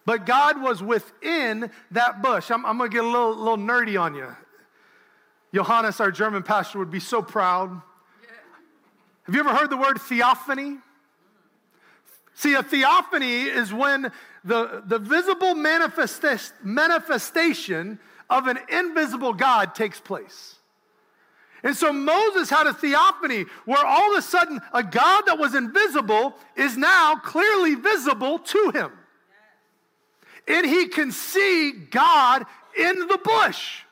But 0.05 0.25
God 0.25 0.63
was 0.63 0.83
within 0.83 1.71
that 1.91 2.23
bush. 2.23 2.51
I'm, 2.51 2.65
I'm 2.65 2.79
going 2.79 2.91
to 2.91 2.95
get 2.95 3.05
a 3.05 3.07
little, 3.07 3.37
little 3.37 3.59
nerdy 3.59 4.01
on 4.01 4.15
you. 4.15 4.35
Johannes, 5.55 6.01
our 6.01 6.11
German 6.11 6.43
pastor, 6.43 6.79
would 6.79 6.91
be 6.91 7.01
so 7.01 7.21
proud. 7.21 7.83
Have 9.29 9.35
you 9.35 9.41
ever 9.43 9.55
heard 9.55 9.69
the 9.69 9.77
word 9.77 10.01
theophany? 10.01 10.79
See, 12.33 12.55
a 12.55 12.63
theophany 12.63 13.43
is 13.43 13.75
when 13.75 14.11
the, 14.43 14.83
the 14.87 14.99
visible 14.99 15.55
manifesta- 15.55 16.51
manifestation 16.65 17.99
of 18.31 18.47
an 18.47 18.59
invisible 18.71 19.35
God 19.35 19.75
takes 19.75 20.01
place. 20.01 20.57
And 21.63 21.77
so 21.77 21.93
Moses 21.93 22.49
had 22.49 22.67
a 22.69 22.73
theophany 22.73 23.45
where 23.67 23.85
all 23.85 24.13
of 24.13 24.19
a 24.19 24.23
sudden 24.23 24.63
a 24.73 24.83
God 24.83 25.25
that 25.27 25.39
was 25.39 25.55
invisible 25.55 26.35
is 26.57 26.79
now 26.79 27.17
clearly 27.17 27.75
visible 27.75 28.39
to 28.39 28.71
him. 28.71 28.93
And 30.47 30.65
he 30.65 30.89
can 30.89 31.13
see 31.13 31.73
God 31.73 32.47
in 32.79 32.99
the 33.09 33.21
bush. 33.23 33.83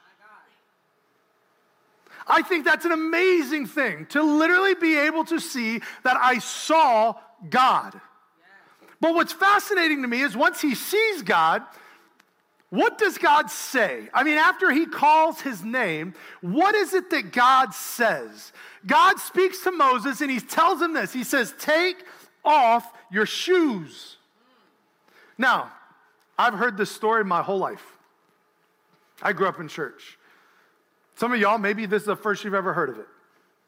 I 2.26 2.42
think 2.42 2.64
that's 2.64 2.84
an 2.84 2.92
amazing 2.92 3.66
thing 3.66 4.06
to 4.06 4.22
literally 4.22 4.74
be 4.74 4.98
able 4.98 5.24
to 5.26 5.38
see 5.38 5.80
that 6.02 6.16
I 6.16 6.38
saw 6.38 7.14
God. 7.48 8.00
But 9.00 9.14
what's 9.14 9.32
fascinating 9.32 10.02
to 10.02 10.08
me 10.08 10.22
is 10.22 10.36
once 10.36 10.60
he 10.60 10.74
sees 10.74 11.22
God, 11.22 11.62
what 12.70 12.98
does 12.98 13.16
God 13.18 13.50
say? 13.50 14.08
I 14.12 14.24
mean, 14.24 14.38
after 14.38 14.72
he 14.72 14.86
calls 14.86 15.40
his 15.40 15.62
name, 15.62 16.14
what 16.40 16.74
is 16.74 16.94
it 16.94 17.10
that 17.10 17.32
God 17.32 17.72
says? 17.72 18.52
God 18.86 19.18
speaks 19.18 19.62
to 19.62 19.70
Moses 19.70 20.20
and 20.20 20.30
he 20.30 20.40
tells 20.40 20.82
him 20.82 20.92
this 20.92 21.12
He 21.12 21.24
says, 21.24 21.54
Take 21.58 22.04
off 22.44 22.92
your 23.10 23.26
shoes. 23.26 24.16
Now, 25.38 25.70
I've 26.38 26.54
heard 26.54 26.76
this 26.76 26.90
story 26.90 27.24
my 27.24 27.42
whole 27.42 27.58
life. 27.58 27.84
I 29.22 29.32
grew 29.32 29.48
up 29.48 29.60
in 29.60 29.68
church. 29.68 30.15
Some 31.16 31.32
of 31.32 31.40
y'all, 31.40 31.58
maybe 31.58 31.86
this 31.86 32.02
is 32.02 32.06
the 32.06 32.16
first 32.16 32.44
you've 32.44 32.54
ever 32.54 32.72
heard 32.72 32.90
of 32.90 32.98
it 32.98 33.08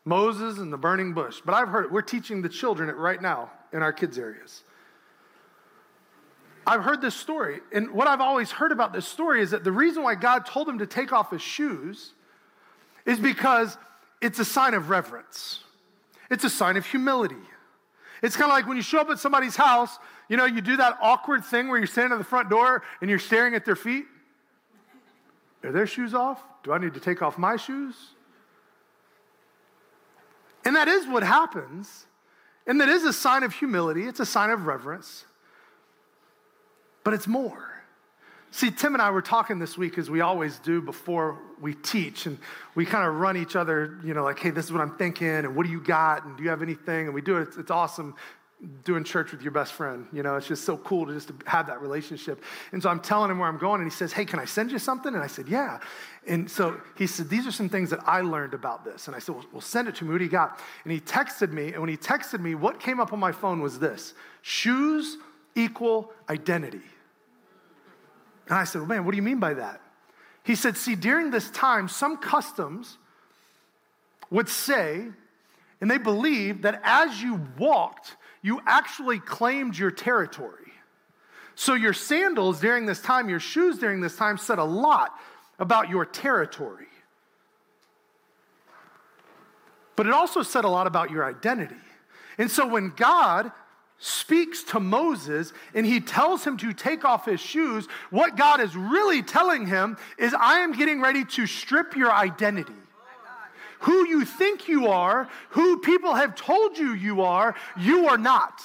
Moses 0.05 0.59
and 0.59 0.73
the 0.73 0.79
burning 0.79 1.13
bush. 1.13 1.41
But 1.45 1.55
I've 1.55 1.69
heard 1.69 1.87
it. 1.87 1.93
We're 1.93 2.03
teaching 2.03 2.41
the 2.41 2.49
children 2.49 2.89
it 2.89 2.97
right 2.97 3.21
now 3.21 3.51
in 3.73 3.83
our 3.83 3.93
kids' 3.93 4.19
areas. 4.19 4.63
I've 6.67 6.85
heard 6.85 7.01
this 7.01 7.15
story, 7.15 7.61
and 7.73 7.93
what 7.93 8.07
I've 8.07 8.21
always 8.21 8.51
heard 8.51 8.73
about 8.73 8.93
this 8.93 9.09
story 9.09 9.41
is 9.41 9.53
that 9.53 9.65
the 9.65 9.73
reason 9.73 10.03
why 10.03 10.15
God 10.15 10.45
told 10.45 10.69
him 10.69 10.79
to 10.81 10.87
take 10.87 11.15
off 11.15 11.31
his 11.31 11.41
shoes 11.41 12.13
is 13.07 13.19
because 13.19 13.79
it's 14.21 14.39
a 14.39 14.45
sign 14.45 14.75
of 14.75 14.91
reverence, 14.91 15.65
it's 16.31 16.45
a 16.45 16.51
sign 16.51 16.77
of 16.77 16.85
humility. 16.85 17.37
It's 18.23 18.37
kind 18.37 18.51
of 18.51 18.55
like 18.57 18.67
when 18.67 18.77
you 18.77 18.83
show 18.83 18.99
up 18.99 19.09
at 19.11 19.19
somebody's 19.19 19.57
house, 19.57 19.97
you 20.29 20.37
know, 20.37 20.45
you 20.45 20.61
do 20.61 20.77
that 20.77 20.99
awkward 21.01 21.45
thing 21.45 21.69
where 21.69 21.79
you're 21.79 21.87
standing 21.87 22.13
at 22.13 22.19
the 22.19 22.25
front 22.25 22.51
door 22.51 22.83
and 23.01 23.09
you're 23.09 23.21
staring 23.21 23.55
at 23.55 23.65
their 23.65 23.77
feet. 23.77 24.07
Are 25.63 25.71
their 25.71 25.87
shoes 25.87 26.15
off? 26.15 26.43
Do 26.69 26.75
I 26.75 26.79
need 26.79 26.93
to 26.93 27.01
take 27.01 27.23
off 27.23 27.39
my 27.39 27.57
shoes? 27.57 27.95
And 30.67 30.77
that 30.77 30.87
is 30.87 31.07
what 31.07 31.23
happens. 31.23 32.05
And 32.67 32.79
that 32.83 32.91
is 32.91 33.05
a 33.05 33.13
sign 33.15 33.43
of 33.43 33.55
humility, 33.55 34.05
it's 34.05 34.21
a 34.21 34.27
sign 34.27 34.51
of 34.51 34.67
reverence. 34.67 35.25
But 37.05 37.15
it's 37.15 37.27
more. 37.27 37.73
See, 38.51 38.71
Tim 38.71 38.93
and 38.93 39.01
I 39.01 39.11
were 39.13 39.23
talking 39.23 39.59
this 39.59 39.79
week, 39.79 39.97
as 39.97 40.11
we 40.11 40.21
always 40.21 40.59
do 40.59 40.83
before 40.83 41.39
we 41.59 41.73
teach, 41.73 42.27
and 42.27 42.39
we 42.75 42.85
kind 42.85 43.09
of 43.09 43.15
run 43.15 43.39
each 43.39 43.57
other, 43.57 43.99
you 44.05 44.13
know, 44.13 44.23
like, 44.23 44.39
hey, 44.39 44.51
this 44.51 44.67
is 44.67 44.73
what 44.73 44.83
I'm 44.83 44.95
thinking, 44.99 45.27
and 45.27 45.57
what 45.57 45.65
do 45.65 45.73
you 45.73 45.81
got, 45.81 46.27
and 46.27 46.37
do 46.37 46.43
you 46.43 46.51
have 46.51 46.61
anything? 46.61 47.07
And 47.07 47.15
we 47.15 47.23
do 47.23 47.39
it. 47.39 47.49
It's, 47.49 47.57
it's 47.57 47.71
awesome 47.71 48.15
doing 48.85 49.05
church 49.05 49.31
with 49.31 49.43
your 49.43 49.53
best 49.53 49.73
friend. 49.73 50.07
You 50.13 50.23
know, 50.23 50.37
it's 50.37 50.49
just 50.49 50.65
so 50.65 50.77
cool 50.77 51.07
to 51.07 51.13
just 51.13 51.29
to 51.29 51.35
have 51.47 51.69
that 51.69 51.81
relationship. 51.81 52.43
And 52.73 52.83
so 52.83 52.91
I'm 52.91 53.01
telling 53.01 53.31
him 53.31 53.39
where 53.39 53.49
I'm 53.49 53.59
going, 53.59 53.81
and 53.81 53.91
he 53.91 53.95
says, 53.95 54.13
Hey, 54.13 54.25
can 54.25 54.41
I 54.41 54.47
send 54.47 54.73
you 54.73 54.79
something? 54.79 55.15
And 55.15 55.23
I 55.23 55.29
said, 55.29 55.49
Yeah. 55.49 55.79
And 56.27 56.51
so 56.51 56.81
he 56.97 57.07
said, 57.07 57.29
These 57.29 57.47
are 57.47 57.53
some 57.53 57.69
things 57.69 57.91
that 57.91 58.01
I 58.07 58.21
learned 58.21 58.55
about 58.55 58.85
this. 58.85 59.07
And 59.07 59.15
I 59.15 59.21
said, 59.21 59.37
Well, 59.37 59.45
well 59.53 59.61
send 59.61 59.87
it 59.87 59.95
to 59.97 60.05
me. 60.05 60.11
What 60.11 60.19
do 60.19 60.25
you 60.25 60.31
got? 60.31 60.61
And 60.85 60.93
he 60.93 61.01
texted 61.01 61.53
me, 61.53 61.69
and 61.69 61.81
when 61.81 61.89
he 61.89 61.97
texted 61.97 62.41
me, 62.41 62.55
what 62.57 62.81
came 62.81 62.99
up 62.99 63.13
on 63.13 63.21
my 63.21 63.33
phone 63.33 63.61
was 63.61 63.79
this 63.79 64.15
shoes 64.43 65.19
equal 65.55 66.13
identity. 66.29 66.83
And 68.49 68.57
I 68.57 68.65
said, 68.65 68.81
well, 68.81 68.89
Man, 68.89 69.05
what 69.05 69.13
do 69.13 69.17
you 69.17 69.23
mean 69.23 69.41
by 69.41 69.55
that? 69.55 69.81
He 70.43 70.55
said, 70.55 70.77
See, 70.77 70.97
during 70.97 71.31
this 71.31 71.51
time, 71.51 71.89
some 71.89 72.17
customs 72.17 72.97
would 74.31 74.49
say, 74.49 75.05
and 75.81 75.91
they 75.91 75.99
believed 75.99 76.63
that 76.63 76.81
as 76.83 77.23
you 77.23 77.41
walked, 77.57 78.17
you 78.43 78.61
actually 78.67 79.19
claimed 79.19 79.77
your 79.77 79.91
territory. 79.91 80.73
So 81.55 81.75
your 81.75 81.93
sandals 81.93 82.61
during 82.61 82.87
this 82.87 83.01
time, 83.01 83.29
your 83.29 83.41
shoes 83.41 83.79
during 83.79 84.01
this 84.01 84.17
time 84.17 84.39
said 84.39 84.59
a 84.59 84.65
lot 84.65 85.11
about 85.59 85.89
your 85.89 86.05
territory. 86.05 86.87
But 89.97 90.07
it 90.07 90.13
also 90.13 90.43
said 90.43 90.65
a 90.65 90.69
lot 90.69 90.87
about 90.87 91.11
your 91.11 91.25
identity. 91.25 91.75
And 92.39 92.49
so 92.49 92.67
when 92.67 92.91
God 92.91 93.51
speaks 93.99 94.63
to 94.63 94.79
Moses 94.79 95.53
and 95.75 95.85
he 95.85 95.99
tells 95.99 96.45
him 96.45 96.57
to 96.59 96.73
take 96.73 97.05
off 97.05 97.27
his 97.27 97.41
shoes, 97.41 97.89
what 98.11 98.37
God 98.37 98.61
is 98.61 98.77
really 98.77 99.23
telling 99.25 99.67
him 99.67 99.97
is, 100.17 100.33
I 100.39 100.61
am 100.61 100.73
getting 100.73 101.01
ready 101.01 101.25
to 101.25 101.47
strip 101.49 101.97
your 101.97 102.13
identity. 102.13 102.73
Who 103.81 104.07
you 104.07 104.25
think 104.25 104.69
you 104.69 104.89
are, 104.89 105.29
who 105.51 105.79
people 105.79 106.15
have 106.15 106.35
told 106.35 106.79
you 106.79 106.93
you 106.93 107.23
are, 107.23 107.55
you 107.77 108.09
are 108.09 108.19
not. 108.19 108.63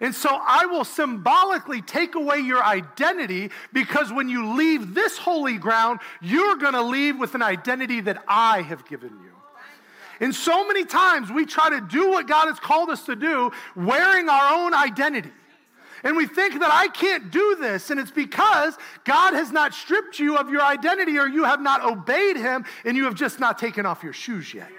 And 0.00 0.14
so 0.14 0.28
I 0.30 0.66
will 0.66 0.84
symbolically 0.84 1.82
take 1.82 2.14
away 2.14 2.38
your 2.38 2.62
identity 2.62 3.50
because 3.72 4.12
when 4.12 4.28
you 4.28 4.54
leave 4.54 4.94
this 4.94 5.18
holy 5.18 5.58
ground, 5.58 6.00
you're 6.20 6.56
going 6.56 6.74
to 6.74 6.82
leave 6.82 7.18
with 7.18 7.34
an 7.34 7.42
identity 7.42 8.00
that 8.02 8.22
I 8.28 8.62
have 8.62 8.86
given 8.86 9.10
you. 9.10 9.32
And 10.20 10.34
so 10.34 10.66
many 10.66 10.84
times 10.84 11.30
we 11.30 11.46
try 11.46 11.70
to 11.70 11.80
do 11.80 12.10
what 12.10 12.26
God 12.26 12.46
has 12.46 12.58
called 12.58 12.90
us 12.90 13.04
to 13.06 13.16
do 13.16 13.52
wearing 13.76 14.28
our 14.28 14.54
own 14.54 14.74
identity. 14.74 15.30
And 16.04 16.16
we 16.16 16.26
think 16.26 16.60
that 16.60 16.70
I 16.72 16.88
can't 16.88 17.30
do 17.30 17.56
this, 17.60 17.90
and 17.90 17.98
it's 17.98 18.10
because 18.10 18.76
God 19.04 19.34
has 19.34 19.50
not 19.50 19.74
stripped 19.74 20.18
you 20.18 20.36
of 20.36 20.48
your 20.50 20.62
identity 20.62 21.18
or 21.18 21.26
you 21.26 21.44
have 21.44 21.60
not 21.60 21.84
obeyed 21.84 22.36
Him 22.36 22.64
and 22.84 22.96
you 22.96 23.04
have 23.04 23.14
just 23.14 23.40
not 23.40 23.58
taken 23.58 23.86
off 23.86 24.02
your 24.02 24.12
shoes 24.12 24.54
yet. 24.54 24.70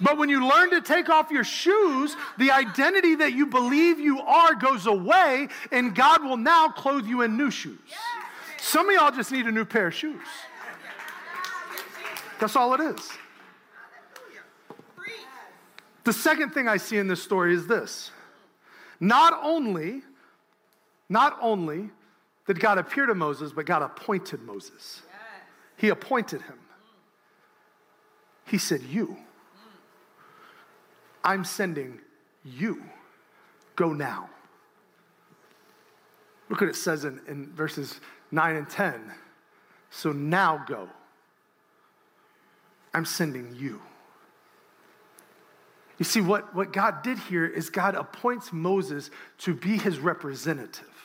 But 0.00 0.18
when 0.18 0.28
you 0.28 0.46
learn 0.46 0.70
to 0.70 0.82
take 0.82 1.08
off 1.08 1.30
your 1.30 1.44
shoes, 1.44 2.16
the 2.38 2.50
identity 2.50 3.14
that 3.16 3.32
you 3.32 3.46
believe 3.46 3.98
you 3.98 4.20
are 4.20 4.54
goes 4.54 4.86
away, 4.86 5.48
and 5.72 5.94
God 5.94 6.22
will 6.22 6.36
now 6.36 6.68
clothe 6.68 7.06
you 7.06 7.22
in 7.22 7.36
new 7.36 7.50
shoes. 7.50 7.78
Some 8.58 8.90
of 8.90 8.94
y'all 8.94 9.10
just 9.10 9.32
need 9.32 9.46
a 9.46 9.52
new 9.52 9.64
pair 9.64 9.86
of 9.86 9.94
shoes. 9.94 10.20
That's 12.38 12.56
all 12.56 12.74
it 12.74 12.80
is. 12.80 13.10
The 16.04 16.12
second 16.12 16.50
thing 16.50 16.68
I 16.68 16.76
see 16.76 16.98
in 16.98 17.08
this 17.08 17.22
story 17.22 17.54
is 17.54 17.66
this. 17.66 18.10
Not 19.00 19.38
only, 19.42 20.02
not 21.08 21.38
only 21.40 21.90
did 22.46 22.60
God 22.60 22.78
appear 22.78 23.06
to 23.06 23.14
Moses, 23.14 23.52
but 23.52 23.66
God 23.66 23.82
appointed 23.82 24.42
Moses. 24.42 25.02
He 25.76 25.88
appointed 25.88 26.42
him. 26.42 26.58
He 28.46 28.58
said, 28.58 28.82
You. 28.82 29.16
I'm 31.24 31.44
sending 31.44 32.00
you. 32.44 32.82
Go 33.74 33.92
now. 33.92 34.30
Look 36.48 36.60
what 36.60 36.70
it 36.70 36.76
says 36.76 37.04
in, 37.04 37.20
in 37.26 37.52
verses 37.52 38.00
9 38.30 38.56
and 38.56 38.70
10. 38.70 39.12
So 39.90 40.12
now 40.12 40.64
go. 40.66 40.88
I'm 42.94 43.04
sending 43.04 43.54
you. 43.56 43.80
You 45.98 46.04
see, 46.04 46.20
what, 46.20 46.54
what 46.54 46.72
God 46.72 47.02
did 47.02 47.18
here 47.18 47.46
is 47.46 47.70
God 47.70 47.94
appoints 47.94 48.52
Moses 48.52 49.10
to 49.38 49.54
be 49.54 49.78
his 49.78 49.98
representative. 49.98 50.95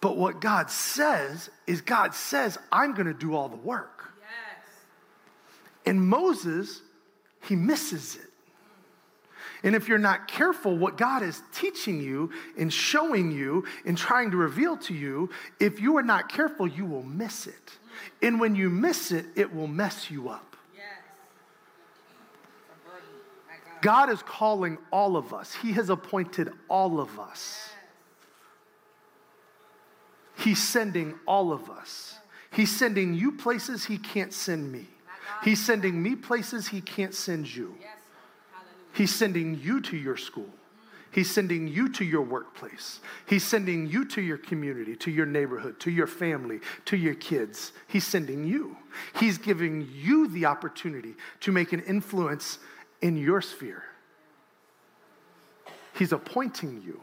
But 0.00 0.16
what 0.16 0.40
God 0.40 0.70
says 0.70 1.50
is 1.66 1.80
God 1.80 2.14
says, 2.14 2.58
I'm 2.72 2.94
going 2.94 3.06
to 3.06 3.14
do 3.14 3.34
all 3.34 3.48
the 3.48 3.56
work. 3.56 4.12
Yes. 4.20 4.66
And 5.86 6.00
Moses, 6.06 6.80
he 7.42 7.54
misses 7.54 8.16
it. 8.16 8.22
And 9.62 9.74
if 9.74 9.88
you're 9.88 9.98
not 9.98 10.26
careful, 10.26 10.76
what 10.76 10.96
God 10.96 11.22
is 11.22 11.42
teaching 11.52 12.00
you 12.00 12.30
and 12.56 12.72
showing 12.72 13.30
you 13.30 13.66
and 13.84 13.96
trying 13.96 14.30
to 14.30 14.38
reveal 14.38 14.78
to 14.78 14.94
you, 14.94 15.28
if 15.58 15.80
you 15.80 15.98
are 15.98 16.02
not 16.02 16.30
careful, 16.30 16.66
you 16.66 16.86
will 16.86 17.02
miss 17.02 17.46
it. 17.46 17.78
And 18.22 18.40
when 18.40 18.54
you 18.54 18.70
miss 18.70 19.12
it, 19.12 19.26
it 19.36 19.54
will 19.54 19.66
mess 19.66 20.10
you 20.10 20.30
up. 20.30 20.50
God 23.82 24.10
is 24.10 24.22
calling 24.22 24.78
all 24.92 25.16
of 25.16 25.32
us, 25.32 25.54
He 25.54 25.72
has 25.72 25.88
appointed 25.90 26.50
all 26.68 27.00
of 27.00 27.18
us. 27.18 27.70
He's 30.42 30.62
sending 30.62 31.18
all 31.26 31.52
of 31.52 31.68
us. 31.70 32.18
He's 32.52 32.74
sending 32.74 33.14
you 33.14 33.32
places 33.32 33.84
He 33.84 33.98
can't 33.98 34.32
send 34.32 34.72
me. 34.72 34.86
He's 35.44 35.64
sending 35.64 36.02
me 36.02 36.16
places 36.16 36.68
He 36.68 36.80
can't 36.80 37.14
send 37.14 37.54
you. 37.54 37.74
He's 38.92 39.14
sending 39.14 39.60
you 39.62 39.80
to 39.82 39.96
your 39.96 40.16
school. 40.16 40.48
He's 41.12 41.30
sending 41.30 41.66
you 41.66 41.88
to 41.90 42.04
your 42.04 42.22
workplace. 42.22 43.00
He's 43.26 43.44
sending 43.44 43.86
you 43.88 44.04
to 44.06 44.20
your 44.22 44.38
community, 44.38 44.94
to 44.96 45.10
your 45.10 45.26
neighborhood, 45.26 45.78
to 45.80 45.90
your 45.90 46.06
family, 46.06 46.60
to 46.86 46.96
your 46.96 47.14
kids. 47.14 47.72
He's 47.88 48.06
sending 48.06 48.44
you. 48.44 48.76
He's 49.18 49.36
giving 49.36 49.88
you 49.92 50.28
the 50.28 50.46
opportunity 50.46 51.14
to 51.40 51.52
make 51.52 51.72
an 51.72 51.80
influence 51.80 52.58
in 53.02 53.16
your 53.16 53.42
sphere. 53.42 53.82
He's 55.94 56.12
appointing 56.12 56.82
you. 56.84 57.02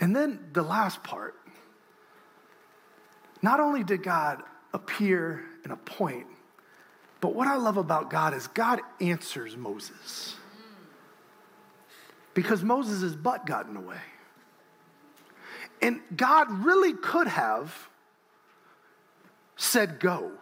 And 0.00 0.14
then 0.14 0.48
the 0.52 0.62
last 0.62 1.02
part 1.02 1.34
not 3.42 3.60
only 3.60 3.84
did 3.84 4.02
God 4.02 4.42
appear 4.72 5.44
and 5.64 5.72
appoint, 5.72 6.26
but 7.20 7.34
what 7.34 7.48
I 7.48 7.56
love 7.56 7.76
about 7.76 8.10
God 8.10 8.34
is 8.34 8.46
God 8.48 8.80
answers 9.00 9.56
Moses. 9.56 10.36
Because 12.34 12.62
Moses' 12.62 13.14
butt 13.14 13.46
got 13.46 13.66
in 13.66 13.74
the 13.74 13.80
way. 13.80 14.00
And 15.82 16.00
God 16.16 16.50
really 16.50 16.92
could 16.92 17.26
have 17.26 17.88
said, 19.56 19.98
Go. 19.98 20.32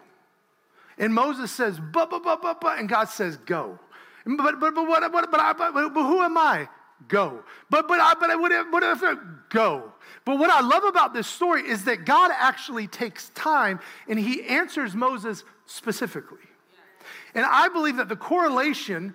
And 0.97 1.13
Moses 1.13 1.51
says, 1.51 1.79
but, 1.79 2.09
but, 2.09 2.23
but, 2.23 2.41
but, 2.41 2.79
and 2.79 2.89
God 2.89 3.05
says, 3.05 3.37
go. 3.37 3.77
But, 4.25 4.59
but, 4.59 4.73
but, 4.73 4.87
what, 4.87 5.11
but, 5.11 5.31
but, 5.31 5.57
but, 5.57 5.73
but 5.73 6.03
who 6.03 6.21
am 6.21 6.37
I? 6.37 6.67
Go. 7.07 7.43
But, 7.69 7.87
but, 7.87 7.99
I, 7.99 8.13
but, 8.19 8.39
what 8.39 8.51
if, 8.51 8.71
what 8.71 8.83
if, 8.83 9.17
go. 9.49 9.93
But 10.25 10.39
what 10.39 10.49
I 10.49 10.61
love 10.61 10.83
about 10.83 11.13
this 11.13 11.27
story 11.27 11.67
is 11.67 11.85
that 11.85 12.05
God 12.05 12.31
actually 12.33 12.87
takes 12.87 13.29
time 13.29 13.79
and 14.07 14.19
he 14.19 14.43
answers 14.43 14.93
Moses 14.93 15.43
specifically. 15.65 16.39
And 17.33 17.45
I 17.45 17.69
believe 17.69 17.97
that 17.97 18.09
the 18.09 18.15
correlation 18.15 19.13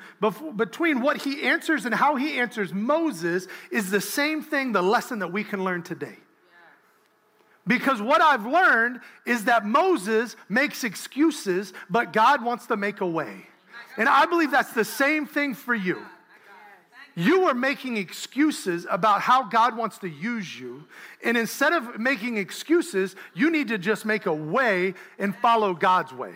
between 0.56 1.00
what 1.00 1.22
he 1.22 1.42
answers 1.42 1.84
and 1.84 1.94
how 1.94 2.16
he 2.16 2.38
answers 2.38 2.72
Moses 2.72 3.48
is 3.70 3.90
the 3.90 4.00
same 4.00 4.42
thing, 4.42 4.72
the 4.72 4.82
lesson 4.82 5.18
that 5.18 5.32
we 5.32 5.44
can 5.44 5.64
learn 5.64 5.82
today. 5.82 6.16
Because 7.66 8.00
what 8.00 8.20
I've 8.20 8.46
learned 8.46 9.00
is 9.26 9.44
that 9.44 9.64
Moses 9.64 10.36
makes 10.48 10.84
excuses, 10.84 11.72
but 11.90 12.12
God 12.12 12.44
wants 12.44 12.66
to 12.66 12.76
make 12.76 13.00
a 13.00 13.06
way. 13.06 13.46
And 13.96 14.08
I 14.08 14.26
believe 14.26 14.50
that's 14.50 14.72
the 14.72 14.84
same 14.84 15.26
thing 15.26 15.54
for 15.54 15.74
you. 15.74 16.00
You 17.14 17.48
are 17.48 17.54
making 17.54 17.96
excuses 17.96 18.86
about 18.90 19.20
how 19.20 19.44
God 19.44 19.76
wants 19.76 19.98
to 19.98 20.08
use 20.08 20.58
you. 20.58 20.84
And 21.22 21.36
instead 21.36 21.72
of 21.72 21.98
making 21.98 22.38
excuses, 22.38 23.16
you 23.34 23.50
need 23.50 23.68
to 23.68 23.78
just 23.78 24.06
make 24.06 24.26
a 24.26 24.32
way 24.32 24.94
and 25.18 25.36
follow 25.36 25.74
God's 25.74 26.12
way. 26.12 26.34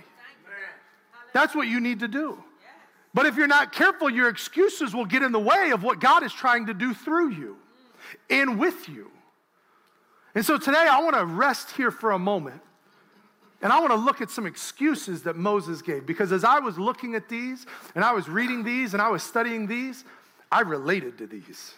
That's 1.33 1.55
what 1.55 1.69
you 1.69 1.81
need 1.81 2.01
to 2.01 2.09
do. 2.09 2.43
But 3.15 3.25
if 3.25 3.37
you're 3.37 3.47
not 3.47 3.73
careful, 3.73 4.11
your 4.11 4.29
excuses 4.29 4.95
will 4.95 5.07
get 5.07 5.23
in 5.23 5.33
the 5.33 5.41
way 5.41 5.71
of 5.71 5.83
what 5.83 6.01
God 6.01 6.23
is 6.23 6.33
trying 6.33 6.67
to 6.67 6.75
do 6.75 6.93
through 6.93 7.31
you 7.31 7.57
and 8.29 8.59
with 8.59 8.89
you. 8.89 9.11
And 10.35 10.45
so 10.45 10.59
today 10.59 10.87
I 10.91 11.01
want 11.01 11.17
to 11.17 11.25
rest 11.25 11.71
here 11.71 11.91
for 11.91 12.11
a 12.11 12.19
moment. 12.19 12.61
And 13.63 13.73
I 13.73 13.81
want 13.81 13.93
to 13.93 13.99
look 13.99 14.21
at 14.21 14.31
some 14.31 14.47
excuses 14.47 15.23
that 15.23 15.35
Moses 15.35 15.81
gave 15.81 16.05
because 16.05 16.31
as 16.31 16.45
I 16.45 16.59
was 16.59 16.79
looking 16.79 17.15
at 17.15 17.29
these 17.29 17.65
and 17.95 18.05
I 18.05 18.13
was 18.13 18.29
reading 18.29 18.63
these 18.63 18.93
and 18.93 19.03
I 19.03 19.09
was 19.09 19.23
studying 19.23 19.67
these, 19.67 20.05
I 20.51 20.61
related 20.61 21.19
to 21.19 21.27
these. 21.27 21.75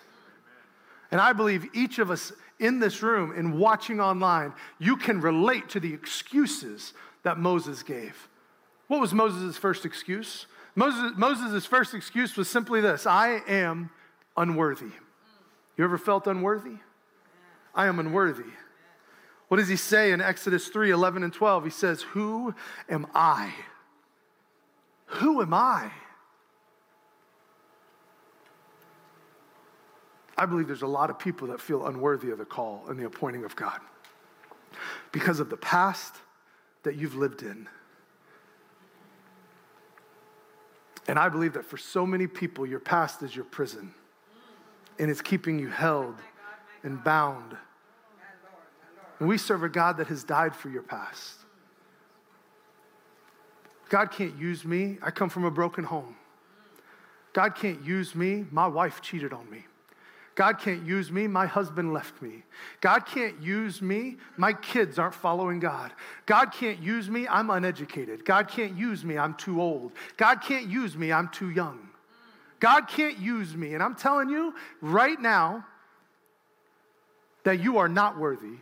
And 1.10 1.20
I 1.20 1.32
believe 1.32 1.66
each 1.74 1.98
of 1.98 2.10
us 2.10 2.32
in 2.58 2.80
this 2.80 3.02
room 3.02 3.32
and 3.36 3.58
watching 3.58 4.00
online, 4.00 4.52
you 4.78 4.96
can 4.96 5.20
relate 5.20 5.68
to 5.70 5.80
the 5.80 5.92
excuses 5.94 6.92
that 7.22 7.38
Moses 7.38 7.82
gave. 7.82 8.28
What 8.88 9.00
was 9.00 9.14
Moses' 9.14 9.56
first 9.56 9.84
excuse? 9.84 10.46
Moses' 10.74 11.12
Moses' 11.16 11.66
first 11.66 11.94
excuse 11.94 12.36
was 12.36 12.48
simply 12.48 12.80
this 12.80 13.06
I 13.06 13.42
am 13.48 13.90
unworthy. 14.36 14.92
You 15.76 15.84
ever 15.84 15.98
felt 15.98 16.26
unworthy? 16.26 16.76
I 17.74 17.86
am 17.86 17.98
unworthy. 17.98 18.50
What 19.48 19.58
does 19.58 19.68
he 19.68 19.76
say 19.76 20.12
in 20.12 20.20
Exodus 20.20 20.68
3 20.68 20.90
11 20.90 21.22
and 21.22 21.32
12? 21.32 21.64
He 21.64 21.70
says, 21.70 22.02
Who 22.02 22.54
am 22.88 23.06
I? 23.14 23.52
Who 25.06 25.40
am 25.40 25.54
I? 25.54 25.90
I 30.38 30.46
believe 30.46 30.68
there's 30.68 30.82
a 30.82 30.86
lot 30.86 31.10
of 31.10 31.18
people 31.18 31.48
that 31.48 31.60
feel 31.60 31.86
unworthy 31.86 32.30
of 32.30 32.38
the 32.38 32.44
call 32.44 32.84
and 32.88 32.98
the 32.98 33.06
appointing 33.06 33.44
of 33.44 33.56
God 33.56 33.80
because 35.10 35.40
of 35.40 35.50
the 35.50 35.56
past 35.56 36.14
that 36.84 36.94
you've 36.94 37.16
lived 37.16 37.42
in. 37.42 37.68
And 41.08 41.18
I 41.18 41.28
believe 41.28 41.54
that 41.54 41.64
for 41.64 41.76
so 41.76 42.06
many 42.06 42.28
people, 42.28 42.64
your 42.64 42.78
past 42.78 43.22
is 43.22 43.34
your 43.34 43.46
prison 43.46 43.92
and 44.98 45.10
it's 45.10 45.22
keeping 45.22 45.58
you 45.58 45.68
held 45.68 46.14
and 46.84 47.02
bound. 47.02 47.56
And 49.18 49.28
we 49.28 49.38
serve 49.38 49.64
a 49.64 49.68
God 49.68 49.96
that 49.96 50.06
has 50.06 50.22
died 50.22 50.54
for 50.54 50.68
your 50.68 50.82
past. 50.82 51.34
God 53.88 54.12
can't 54.12 54.36
use 54.38 54.64
me. 54.64 54.98
I 55.02 55.10
come 55.10 55.30
from 55.30 55.44
a 55.44 55.50
broken 55.50 55.82
home. 55.82 56.14
God 57.32 57.56
can't 57.56 57.82
use 57.82 58.14
me. 58.14 58.44
My 58.52 58.68
wife 58.68 59.00
cheated 59.00 59.32
on 59.32 59.50
me. 59.50 59.64
God 60.38 60.60
can't 60.60 60.86
use 60.86 61.10
me. 61.10 61.26
My 61.26 61.46
husband 61.46 61.92
left 61.92 62.22
me. 62.22 62.44
God 62.80 63.00
can't 63.06 63.42
use 63.42 63.82
me. 63.82 64.18
My 64.36 64.52
kids 64.52 64.96
aren't 64.96 65.16
following 65.16 65.58
God. 65.58 65.92
God 66.26 66.52
can't 66.52 66.78
use 66.78 67.10
me. 67.10 67.26
I'm 67.26 67.50
uneducated. 67.50 68.24
God 68.24 68.46
can't 68.46 68.78
use 68.78 69.04
me. 69.04 69.18
I'm 69.18 69.34
too 69.34 69.60
old. 69.60 69.90
God 70.16 70.36
can't 70.40 70.68
use 70.68 70.96
me. 70.96 71.10
I'm 71.10 71.26
too 71.30 71.50
young. 71.50 71.88
God 72.60 72.86
can't 72.86 73.18
use 73.18 73.56
me. 73.56 73.74
And 73.74 73.82
I'm 73.82 73.96
telling 73.96 74.28
you 74.28 74.54
right 74.80 75.20
now 75.20 75.66
that 77.42 77.58
you 77.58 77.78
are 77.78 77.88
not 77.88 78.16
worthy 78.16 78.58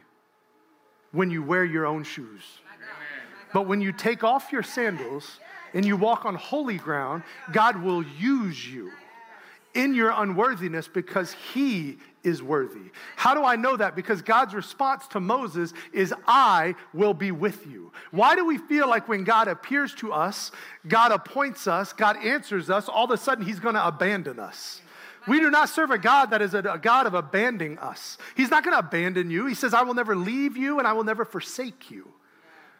when 1.13 1.31
you 1.31 1.43
wear 1.43 1.63
your 1.63 1.85
own 1.85 2.05
shoes. 2.05 2.41
But 3.53 3.67
when 3.67 3.83
you 3.83 3.93
take 3.93 4.25
off 4.25 4.51
your 4.51 4.63
sandals 4.63 5.41
and 5.75 5.85
you 5.85 5.99
walk 5.99 6.25
on 6.25 6.37
holy 6.37 6.79
ground, 6.79 7.23
God 7.53 7.83
will 7.83 8.03
use 8.03 8.67
you 8.67 8.93
in 9.77 9.95
your 9.95 10.11
unworthiness 10.11 10.89
because 10.89 11.37
he 11.53 11.99
is 12.25 12.43
worthy. 12.43 12.91
How 13.15 13.35
do 13.35 13.45
I 13.45 13.55
know 13.55 13.77
that? 13.77 13.95
Because 13.95 14.23
God's 14.23 14.55
response 14.55 15.07
to 15.09 15.21
Moses 15.21 15.73
is, 15.93 16.13
I 16.27 16.75
will 16.93 17.15
be 17.15 17.31
with 17.31 17.67
you. 17.67 17.93
Why 18.11 18.35
do 18.35 18.45
we 18.45 18.59
feel 18.59 18.89
like 18.89 19.07
when 19.07 19.23
God 19.23 19.47
appears 19.47 19.95
to 19.97 20.13
us, 20.13 20.51
God 20.89 21.13
appoints 21.13 21.69
us, 21.69 21.93
God 21.93 22.17
answers 22.25 22.71
us, 22.71 22.89
all 22.89 23.05
of 23.05 23.11
a 23.13 23.17
sudden 23.17 23.45
he's 23.45 23.61
gonna 23.61 23.83
abandon 23.85 24.41
us? 24.41 24.81
We 25.29 25.41
do 25.41 25.51
not 25.51 25.69
serve 25.69 25.91
a 25.91 25.99
God 25.99 26.31
that 26.31 26.41
is 26.41 26.55
a, 26.55 26.79
God 26.81 27.07
of 27.07 27.15
abandoning 27.15 27.79
us. 27.79 28.17
He's 28.37 28.51
not 28.51 28.65
gonna 28.65 28.79
abandon 28.79 29.31
you. 29.31 29.47
He 29.47 29.55
says, 29.55 29.75
I 29.75 29.83
will 29.83 29.95
never 29.95 30.17
leave 30.17 30.57
you 30.57 30.79
and 30.79 30.87
I 30.87 30.95
will 30.95 31.05
never 31.05 31.25
forsake 31.25 31.91
you. 31.91 32.13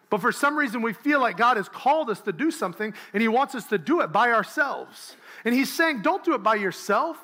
But 0.09 0.21
for 0.21 0.31
some 0.31 0.57
reason, 0.57 0.83
we 0.83 0.93
feel 0.93 1.21
like 1.21 1.37
God 1.37 1.57
has 1.57 1.69
called 1.69 2.11
us 2.11 2.21
to 2.23 2.33
do 2.33 2.51
something 2.51 2.95
and 3.13 3.21
He 3.21 3.29
wants 3.29 3.55
us 3.55 3.67
to 3.67 3.79
do 3.79 4.01
it 4.01 4.13
by 4.13 4.31
ourselves. 4.31 5.17
And 5.45 5.55
He's 5.55 5.73
saying, 5.73 6.03
Don't 6.03 6.25
do 6.25 6.35
it 6.35 6.43
by 6.43 6.57
yourself. 6.57 7.17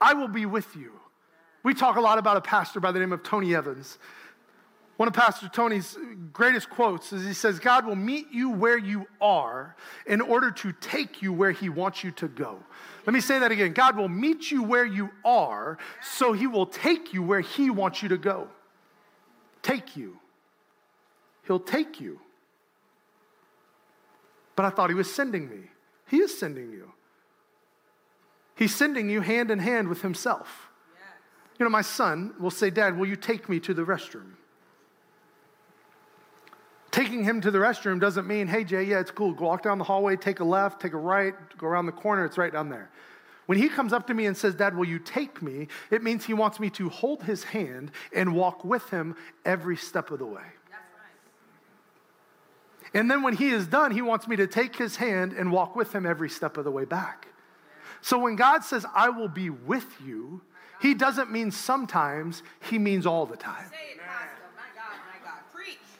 I 0.00 0.14
will 0.14 0.28
be 0.28 0.46
with 0.46 0.76
you. 0.76 0.92
We 1.62 1.74
talk 1.74 1.96
a 1.96 2.00
lot 2.00 2.18
about 2.18 2.36
a 2.36 2.40
pastor 2.40 2.80
by 2.80 2.92
the 2.92 3.00
name 3.00 3.12
of 3.12 3.22
Tony 3.22 3.54
Evans. 3.54 3.98
One 4.96 5.06
of 5.06 5.14
Pastor 5.14 5.48
Tony's 5.48 5.96
greatest 6.32 6.70
quotes 6.70 7.12
is 7.12 7.24
he 7.24 7.32
says, 7.32 7.60
God 7.60 7.86
will 7.86 7.94
meet 7.94 8.32
you 8.32 8.50
where 8.50 8.76
you 8.76 9.06
are 9.20 9.76
in 10.06 10.20
order 10.20 10.50
to 10.50 10.72
take 10.72 11.22
you 11.22 11.32
where 11.32 11.52
He 11.52 11.68
wants 11.68 12.02
you 12.02 12.10
to 12.12 12.26
go. 12.26 12.58
Let 13.06 13.14
me 13.14 13.20
say 13.20 13.38
that 13.38 13.52
again. 13.52 13.74
God 13.74 13.96
will 13.96 14.08
meet 14.08 14.50
you 14.50 14.64
where 14.64 14.84
you 14.84 15.10
are 15.24 15.78
so 16.02 16.32
He 16.32 16.48
will 16.48 16.66
take 16.66 17.12
you 17.12 17.22
where 17.22 17.40
He 17.40 17.70
wants 17.70 18.02
you 18.02 18.08
to 18.08 18.18
go. 18.18 18.48
Take 19.62 19.96
you. 19.96 20.18
He'll 21.46 21.60
take 21.60 22.00
you. 22.00 22.20
But 24.56 24.66
I 24.66 24.70
thought 24.70 24.90
he 24.90 24.94
was 24.94 25.12
sending 25.12 25.48
me. 25.48 25.70
He 26.08 26.18
is 26.18 26.36
sending 26.36 26.70
you. 26.72 26.92
He's 28.58 28.74
sending 28.74 29.08
you 29.08 29.20
hand 29.20 29.52
in 29.52 29.60
hand 29.60 29.86
with 29.86 30.02
himself. 30.02 30.68
You 31.58 31.64
know, 31.64 31.70
my 31.70 31.82
son 31.82 32.34
will 32.40 32.50
say, 32.50 32.70
Dad, 32.70 32.98
will 32.98 33.06
you 33.06 33.14
take 33.14 33.48
me 33.48 33.60
to 33.60 33.72
the 33.72 33.82
restroom? 33.82 34.32
Taking 36.90 37.22
him 37.22 37.40
to 37.42 37.52
the 37.52 37.58
restroom 37.58 38.00
doesn't 38.00 38.26
mean, 38.26 38.48
hey, 38.48 38.64
Jay, 38.64 38.82
yeah, 38.82 38.98
it's 38.98 39.12
cool. 39.12 39.32
Go 39.32 39.44
walk 39.44 39.62
down 39.62 39.78
the 39.78 39.84
hallway, 39.84 40.16
take 40.16 40.40
a 40.40 40.44
left, 40.44 40.80
take 40.80 40.92
a 40.92 40.98
right, 40.98 41.34
go 41.56 41.68
around 41.68 41.86
the 41.86 41.92
corner, 41.92 42.24
it's 42.24 42.36
right 42.36 42.52
down 42.52 42.68
there. 42.68 42.90
When 43.46 43.58
he 43.58 43.68
comes 43.68 43.92
up 43.92 44.08
to 44.08 44.14
me 44.14 44.26
and 44.26 44.36
says, 44.36 44.56
Dad, 44.56 44.76
will 44.76 44.86
you 44.86 44.98
take 44.98 45.40
me? 45.40 45.68
It 45.92 46.02
means 46.02 46.24
he 46.24 46.34
wants 46.34 46.58
me 46.58 46.68
to 46.70 46.88
hold 46.88 47.22
his 47.22 47.44
hand 47.44 47.92
and 48.12 48.34
walk 48.34 48.64
with 48.64 48.90
him 48.90 49.14
every 49.44 49.76
step 49.76 50.10
of 50.10 50.18
the 50.18 50.26
way. 50.26 50.42
And 52.92 53.08
then 53.08 53.22
when 53.22 53.36
he 53.36 53.50
is 53.50 53.68
done, 53.68 53.92
he 53.92 54.02
wants 54.02 54.26
me 54.26 54.34
to 54.36 54.48
take 54.48 54.74
his 54.74 54.96
hand 54.96 55.32
and 55.32 55.52
walk 55.52 55.76
with 55.76 55.94
him 55.94 56.04
every 56.06 56.28
step 56.28 56.56
of 56.56 56.64
the 56.64 56.70
way 56.70 56.84
back. 56.84 57.28
So 58.08 58.18
when 58.18 58.36
God 58.36 58.64
says, 58.64 58.86
I 58.94 59.10
will 59.10 59.28
be 59.28 59.50
with 59.50 59.84
you, 60.02 60.40
he 60.80 60.94
doesn't 60.94 61.30
mean 61.30 61.50
sometimes, 61.50 62.42
he 62.70 62.78
means 62.78 63.04
all 63.04 63.26
the 63.26 63.36
time. 63.36 63.66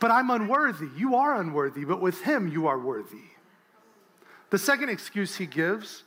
But 0.01 0.11
I'm 0.11 0.31
unworthy. 0.31 0.89
You 0.97 1.17
are 1.17 1.39
unworthy, 1.39 1.85
but 1.85 2.01
with 2.01 2.23
him, 2.23 2.49
you 2.49 2.67
are 2.67 2.79
worthy. 2.79 3.29
The 4.49 4.57
second 4.57 4.89
excuse 4.89 5.37
he 5.37 5.45
gives 5.45 6.05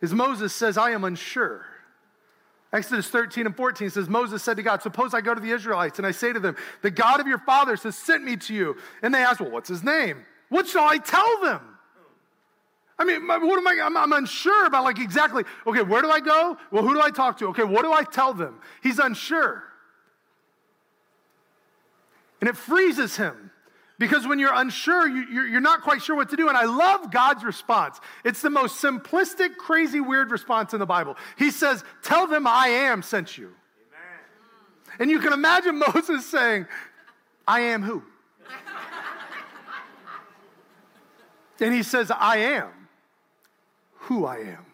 is 0.00 0.14
Moses 0.14 0.54
says, 0.54 0.78
I 0.78 0.92
am 0.92 1.04
unsure. 1.04 1.66
Exodus 2.72 3.08
13 3.08 3.44
and 3.44 3.54
14 3.54 3.90
says, 3.90 4.08
Moses 4.08 4.42
said 4.42 4.56
to 4.56 4.62
God, 4.62 4.80
Suppose 4.80 5.12
I 5.12 5.20
go 5.20 5.34
to 5.34 5.40
the 5.42 5.50
Israelites 5.50 5.98
and 5.98 6.06
I 6.06 6.12
say 6.12 6.32
to 6.32 6.40
them, 6.40 6.56
The 6.80 6.90
God 6.90 7.20
of 7.20 7.26
your 7.26 7.40
fathers 7.40 7.82
has 7.82 7.98
sent 7.98 8.24
me 8.24 8.38
to 8.38 8.54
you. 8.54 8.76
And 9.02 9.14
they 9.14 9.18
ask, 9.18 9.40
Well, 9.40 9.50
what's 9.50 9.68
his 9.68 9.84
name? 9.84 10.24
What 10.48 10.66
shall 10.66 10.88
I 10.88 10.96
tell 10.96 11.42
them? 11.42 11.77
I 12.98 13.04
mean, 13.04 13.26
what 13.26 13.40
am 13.40 13.68
I? 13.68 13.80
I'm, 13.84 13.96
I'm, 13.96 14.12
unsure 14.12 14.66
about 14.66 14.82
like 14.82 14.98
exactly, 14.98 15.44
okay, 15.66 15.82
where 15.82 16.02
do 16.02 16.10
I 16.10 16.18
go? 16.18 16.56
Well, 16.72 16.82
who 16.82 16.94
do 16.94 17.00
I 17.00 17.10
talk 17.10 17.38
to? 17.38 17.46
Okay, 17.48 17.62
what 17.62 17.82
do 17.82 17.92
I 17.92 18.02
tell 18.02 18.34
them? 18.34 18.60
He's 18.82 18.98
unsure. 18.98 19.62
And 22.40 22.50
it 22.50 22.56
freezes 22.56 23.16
him 23.16 23.52
because 24.00 24.26
when 24.26 24.40
you're 24.40 24.54
unsure, 24.54 25.08
you, 25.08 25.56
are 25.56 25.60
not 25.60 25.82
quite 25.82 26.02
sure 26.02 26.16
what 26.16 26.30
to 26.30 26.36
do. 26.36 26.48
And 26.48 26.56
I 26.56 26.64
love 26.64 27.12
God's 27.12 27.44
response. 27.44 28.00
It's 28.24 28.42
the 28.42 28.50
most 28.50 28.82
simplistic, 28.82 29.56
crazy, 29.56 30.00
weird 30.00 30.32
response 30.32 30.72
in 30.72 30.80
the 30.80 30.86
Bible. 30.86 31.16
He 31.36 31.52
says, 31.52 31.84
Tell 32.02 32.26
them 32.26 32.48
I 32.48 32.68
am 32.68 33.02
sent 33.02 33.38
you. 33.38 33.46
Amen. 33.46 34.96
And 34.98 35.10
you 35.10 35.20
can 35.20 35.32
imagine 35.32 35.78
Moses 35.94 36.26
saying, 36.26 36.66
I 37.46 37.60
am 37.60 37.82
who? 37.82 38.02
and 41.60 41.72
he 41.72 41.84
says, 41.84 42.10
I 42.10 42.38
am 42.38 42.70
who 44.08 44.24
I 44.24 44.38
am. 44.38 44.66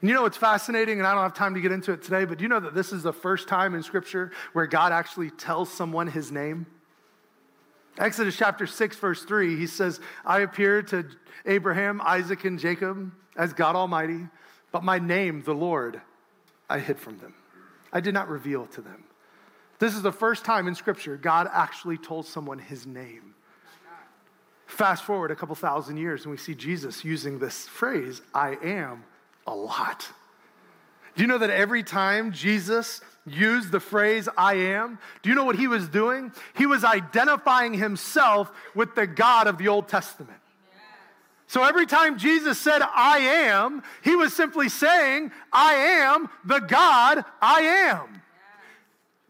And 0.00 0.10
you 0.10 0.14
know 0.14 0.22
what's 0.22 0.36
fascinating, 0.36 0.98
and 0.98 1.06
I 1.06 1.14
don't 1.14 1.22
have 1.22 1.34
time 1.34 1.54
to 1.54 1.60
get 1.60 1.72
into 1.72 1.92
it 1.92 2.02
today, 2.02 2.24
but 2.24 2.38
do 2.38 2.42
you 2.42 2.48
know 2.48 2.60
that 2.60 2.74
this 2.74 2.92
is 2.92 3.02
the 3.02 3.12
first 3.12 3.48
time 3.48 3.74
in 3.74 3.82
Scripture 3.82 4.32
where 4.52 4.66
God 4.66 4.92
actually 4.92 5.30
tells 5.30 5.72
someone 5.72 6.08
his 6.08 6.30
name? 6.30 6.66
Exodus 7.98 8.36
chapter 8.36 8.66
6, 8.66 8.96
verse 8.96 9.24
3, 9.24 9.56
he 9.56 9.66
says, 9.66 10.00
I 10.24 10.40
appeared 10.40 10.88
to 10.88 11.06
Abraham, 11.46 12.00
Isaac, 12.04 12.44
and 12.44 12.58
Jacob 12.58 13.12
as 13.36 13.52
God 13.52 13.76
Almighty, 13.76 14.26
but 14.72 14.82
my 14.82 14.98
name, 14.98 15.42
the 15.42 15.54
Lord, 15.54 16.00
I 16.68 16.78
hid 16.78 16.98
from 16.98 17.18
them. 17.18 17.34
I 17.92 18.00
did 18.00 18.14
not 18.14 18.28
reveal 18.28 18.66
to 18.66 18.80
them. 18.80 19.04
This 19.78 19.94
is 19.94 20.02
the 20.02 20.12
first 20.12 20.44
time 20.44 20.68
in 20.68 20.74
Scripture 20.74 21.16
God 21.16 21.48
actually 21.52 21.98
told 21.98 22.26
someone 22.26 22.58
his 22.58 22.86
name. 22.86 23.34
Fast 24.72 25.04
forward 25.04 25.30
a 25.30 25.36
couple 25.36 25.54
thousand 25.54 25.98
years, 25.98 26.22
and 26.22 26.30
we 26.30 26.38
see 26.38 26.54
Jesus 26.54 27.04
using 27.04 27.38
this 27.38 27.68
phrase, 27.68 28.22
I 28.34 28.56
am, 28.62 29.04
a 29.46 29.54
lot. 29.54 30.08
Do 31.14 31.22
you 31.22 31.28
know 31.28 31.36
that 31.36 31.50
every 31.50 31.82
time 31.82 32.32
Jesus 32.32 33.02
used 33.26 33.70
the 33.70 33.80
phrase 33.80 34.30
I 34.34 34.54
am, 34.54 34.98
do 35.20 35.28
you 35.28 35.36
know 35.36 35.44
what 35.44 35.56
he 35.56 35.68
was 35.68 35.88
doing? 35.88 36.32
He 36.56 36.64
was 36.64 36.84
identifying 36.84 37.74
himself 37.74 38.50
with 38.74 38.94
the 38.94 39.06
God 39.06 39.46
of 39.46 39.58
the 39.58 39.68
Old 39.68 39.88
Testament. 39.88 40.40
So 41.48 41.62
every 41.62 41.84
time 41.84 42.16
Jesus 42.16 42.58
said, 42.58 42.80
I 42.80 43.18
am, 43.18 43.82
he 44.02 44.16
was 44.16 44.32
simply 44.32 44.70
saying, 44.70 45.32
I 45.52 45.74
am 45.74 46.30
the 46.46 46.60
God 46.60 47.26
I 47.42 47.60
am. 47.90 48.21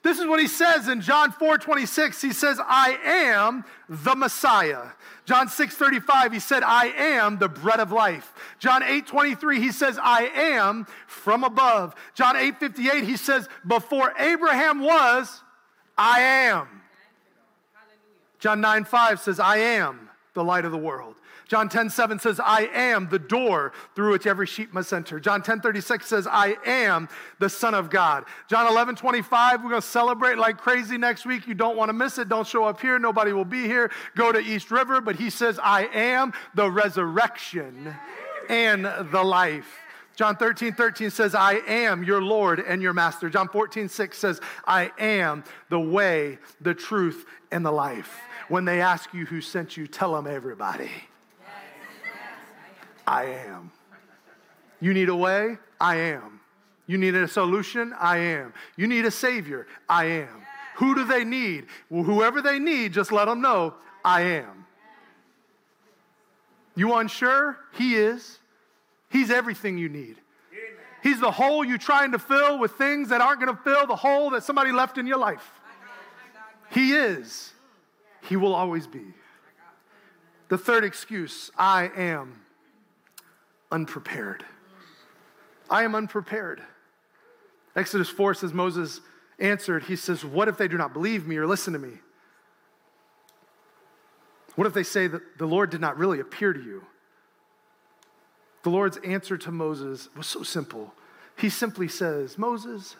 This 0.03 0.19
is 0.19 0.27
what 0.27 0.41
he 0.41 0.49
says 0.49 0.89
in 0.89 1.01
John 1.01 1.31
4 1.31 1.59
26. 1.59 2.21
He 2.21 2.33
says, 2.33 2.61
I 2.61 2.99
am 3.05 3.65
the 3.89 4.17
Messiah. 4.17 4.89
John 5.25 5.49
6 5.49 5.75
35, 5.77 6.33
he 6.33 6.41
said, 6.41 6.65
I 6.65 6.87
am 6.87 7.39
the 7.39 7.49
bread 7.49 7.79
of 7.79 7.93
life. 7.93 8.33
John 8.59 8.83
8 8.83 9.07
23, 9.07 9.61
he 9.61 9.71
says, 9.71 9.99
I 10.03 10.25
am 10.35 10.87
from 11.07 11.45
above. 11.45 11.95
John 12.15 12.35
8 12.35 12.59
58, 12.59 13.05
he 13.05 13.17
says, 13.17 13.49
Before 13.67 14.13
Abraham 14.19 14.81
was, 14.81 15.43
I 15.97 16.21
am. 16.21 16.67
John 18.41 18.61
9 18.61 18.85
5 18.85 19.21
says, 19.21 19.39
I 19.39 19.59
am 19.59 20.11
the 20.35 20.43
light 20.43 20.65
of 20.65 20.73
the 20.73 20.79
world. 20.79 21.15
John 21.53 21.69
10 21.69 21.91
7 21.91 22.19
says, 22.19 22.41
I 22.41 22.71
am 22.73 23.11
the 23.11 23.19
door 23.19 23.75
through 23.95 24.13
which 24.13 24.27
every 24.27 24.47
sheep 24.47 24.73
must 24.73 24.91
enter. 24.91 25.21
John 25.21 25.43
10 25.43 25.61
36 25.61 26.07
says, 26.07 26.27
I 26.27 26.57
am 26.65 27.11
the 27.41 27.51
Son 27.51 27.75
of 27.75 27.91
God. 27.91 28.25
John 28.49 28.67
11 28.67 28.95
25, 28.97 29.63
we're 29.63 29.69
going 29.69 29.83
to 29.83 29.87
celebrate 29.87 30.39
like 30.39 30.57
crazy 30.57 30.97
next 30.97 31.27
week. 31.27 31.47
You 31.47 31.53
don't 31.53 31.77
want 31.77 31.91
to 31.91 31.93
miss 31.93 32.17
it. 32.17 32.31
Don't 32.31 32.47
show 32.47 32.65
up 32.65 32.81
here. 32.81 32.99
Nobody 32.99 33.35
will 33.35 33.45
be 33.45 33.65
here. 33.65 33.91
Go 34.17 34.33
to 34.33 34.39
East 34.39 34.71
River. 34.71 35.03
But 35.03 35.17
he 35.17 35.29
says, 35.29 35.61
I 35.63 35.89
am 35.93 36.33
the 36.55 36.71
resurrection 36.71 37.95
and 38.49 38.87
the 38.87 39.23
life. 39.23 39.69
John 40.17 40.37
13, 40.37 40.73
13 40.73 41.11
says, 41.11 41.35
I 41.35 41.61
am 41.67 42.03
your 42.03 42.23
Lord 42.23 42.61
and 42.61 42.81
your 42.81 42.95
master. 42.95 43.29
John 43.29 43.49
14, 43.51 43.91
6 43.91 44.17
says, 44.17 44.41
I 44.65 44.91
am 44.99 45.45
the 45.69 45.81
way, 45.81 46.39
the 46.63 46.73
truth, 46.73 47.27
and 47.51 47.63
the 47.63 47.73
life. 47.73 48.23
When 48.49 48.65
they 48.65 48.81
ask 48.81 49.13
you 49.13 49.27
who 49.27 49.43
sent 49.43 49.77
you, 49.77 49.87
tell 49.87 50.15
them 50.15 50.27
everybody. 50.27 50.91
I 53.13 53.25
am. 53.25 53.71
You 54.81 54.95
need 54.95 55.11
a 55.11 55.15
way? 55.15 55.59
I 55.79 55.97
am. 55.97 56.41
You 56.87 56.97
need 56.97 57.15
a 57.15 57.29
solution? 57.29 57.93
I 58.01 58.17
am. 58.17 58.55
You 58.77 58.87
need 58.87 59.05
a 59.05 59.11
savior? 59.11 59.67
I 59.87 60.05
am. 60.07 60.47
Who 60.77 60.95
do 60.95 61.05
they 61.05 61.23
need? 61.23 61.67
Well, 61.91 62.05
whoever 62.05 62.41
they 62.41 62.59
need, 62.59 62.95
just 62.95 63.13
let 63.13 63.27
them 63.27 63.43
know 63.43 63.75
I 64.03 64.23
am. 64.23 64.65
You 66.75 66.95
unsure? 66.95 67.59
He 67.75 67.97
is. 67.97 68.39
He's 69.11 69.31
everything 69.31 69.77
you 69.77 69.91
need. 69.91 70.17
He's 71.03 71.21
the 71.21 71.31
hole 71.31 71.67
you're 71.67 71.77
trying 71.77 72.13
to 72.13 72.19
fill 72.19 72.59
with 72.59 72.73
things 72.73 73.11
that 73.11 73.21
aren't 73.21 73.43
going 73.43 73.55
to 73.55 73.63
fill 73.63 73.87
the 73.87 73.97
hole 73.97 74.31
that 74.31 74.43
somebody 74.43 74.73
left 74.73 74.97
in 74.97 75.07
your 75.07 75.19
life. 75.19 75.61
He 76.71 76.95
is. 76.95 77.53
He 78.23 78.37
will 78.37 78.55
always 78.55 78.87
be. 78.87 79.05
The 80.49 80.57
third 80.57 80.83
excuse 80.83 81.51
I 81.59 81.91
am 81.95 82.42
unprepared. 83.73 84.45
I 85.69 85.83
am 85.83 85.95
unprepared. 85.95 86.63
Exodus 87.75 88.11
4 88.11 88.35
says, 88.35 88.53
Moses 88.53 89.01
answered, 89.39 89.85
He 89.85 89.97
says, 89.97 90.25
What 90.25 90.49
if 90.49 90.59
they 90.59 90.69
do 90.69 90.77
not 90.77 90.93
believe 90.93 91.27
me 91.27 91.37
or 91.39 91.47
listen 91.47 91.73
to 91.73 91.79
me? 91.79 91.95
What 94.55 94.67
if 94.67 94.75
they 94.75 94.83
say 94.83 95.07
that 95.07 95.39
the 95.39 95.47
Lord 95.47 95.71
did 95.71 95.81
not 95.81 95.97
really 95.97 96.21
appear 96.21 96.53
to 96.53 96.63
you? 96.63 96.85
The 98.63 98.71
Lord's 98.71 98.99
answer 98.99 99.39
to 99.39 99.51
Moses 99.51 100.09
was 100.15 100.27
so 100.27 100.43
simple. 100.43 100.93
He 101.37 101.49
simply 101.49 101.89
says, 101.89 102.37
Moses, 102.37 102.95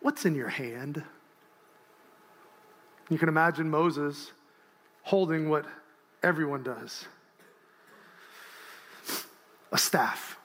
what's 0.00 0.24
in 0.24 0.36
your 0.36 0.48
hand? 0.48 1.02
You 3.10 3.18
can 3.18 3.28
imagine 3.28 3.68
Moses 3.68 4.30
holding 5.02 5.50
what 5.50 5.66
everyone 6.22 6.62
does 6.62 7.06
a 9.72 9.78
staff. 9.78 10.36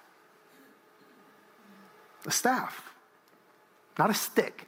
A 2.28 2.32
staff, 2.32 2.92
not 4.00 4.10
a 4.10 4.14
stick, 4.14 4.68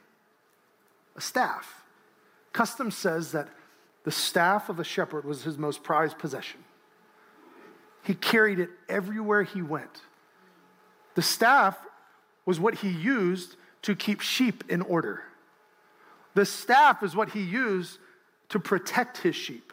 a 1.16 1.20
staff. 1.20 1.82
Custom 2.52 2.92
says 2.92 3.32
that 3.32 3.48
the 4.04 4.12
staff 4.12 4.68
of 4.68 4.78
a 4.78 4.84
shepherd 4.84 5.24
was 5.24 5.42
his 5.42 5.58
most 5.58 5.82
prized 5.82 6.18
possession. 6.18 6.60
He 8.04 8.14
carried 8.14 8.60
it 8.60 8.70
everywhere 8.88 9.42
he 9.42 9.60
went. 9.60 10.02
The 11.16 11.22
staff 11.22 11.76
was 12.46 12.60
what 12.60 12.76
he 12.76 12.90
used 12.90 13.56
to 13.82 13.96
keep 13.96 14.20
sheep 14.20 14.64
in 14.68 14.80
order. 14.82 15.22
The 16.34 16.46
staff 16.46 17.02
is 17.02 17.16
what 17.16 17.30
he 17.30 17.42
used 17.42 17.98
to 18.50 18.60
protect 18.60 19.18
his 19.18 19.34
sheep, 19.34 19.72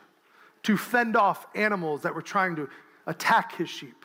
to 0.63 0.75
fend 0.75 1.15
off 1.15 1.45
animals 1.53 2.01
that 2.01 2.15
were 2.15 2.23
trying 2.23 2.55
to 2.55 2.67
attack 3.05 3.55
his 3.55 3.69
sheep. 3.69 4.04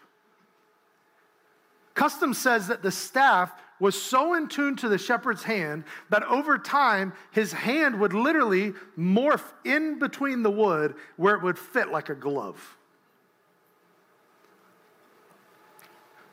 Custom 1.95 2.35
says 2.35 2.69
that 2.69 2.83
the 2.83 2.91
staff 2.91 3.53
was 3.81 4.01
so 4.01 4.35
in 4.35 4.47
tune 4.47 4.77
to 4.77 4.89
the 4.89 4.99
shepherd's 4.99 5.43
hand 5.43 5.85
that 6.11 6.23
over 6.25 6.59
time 6.59 7.13
his 7.31 7.53
hand 7.53 7.99
would 7.99 8.13
literally 8.13 8.75
morph 8.97 9.45
in 9.65 9.99
between 9.99 10.43
the 10.43 10.51
wood 10.51 10.95
where 11.17 11.35
it 11.35 11.43
would 11.43 11.59
fit 11.59 11.91
like 11.91 12.11
a 12.11 12.15
glove. 12.15 12.77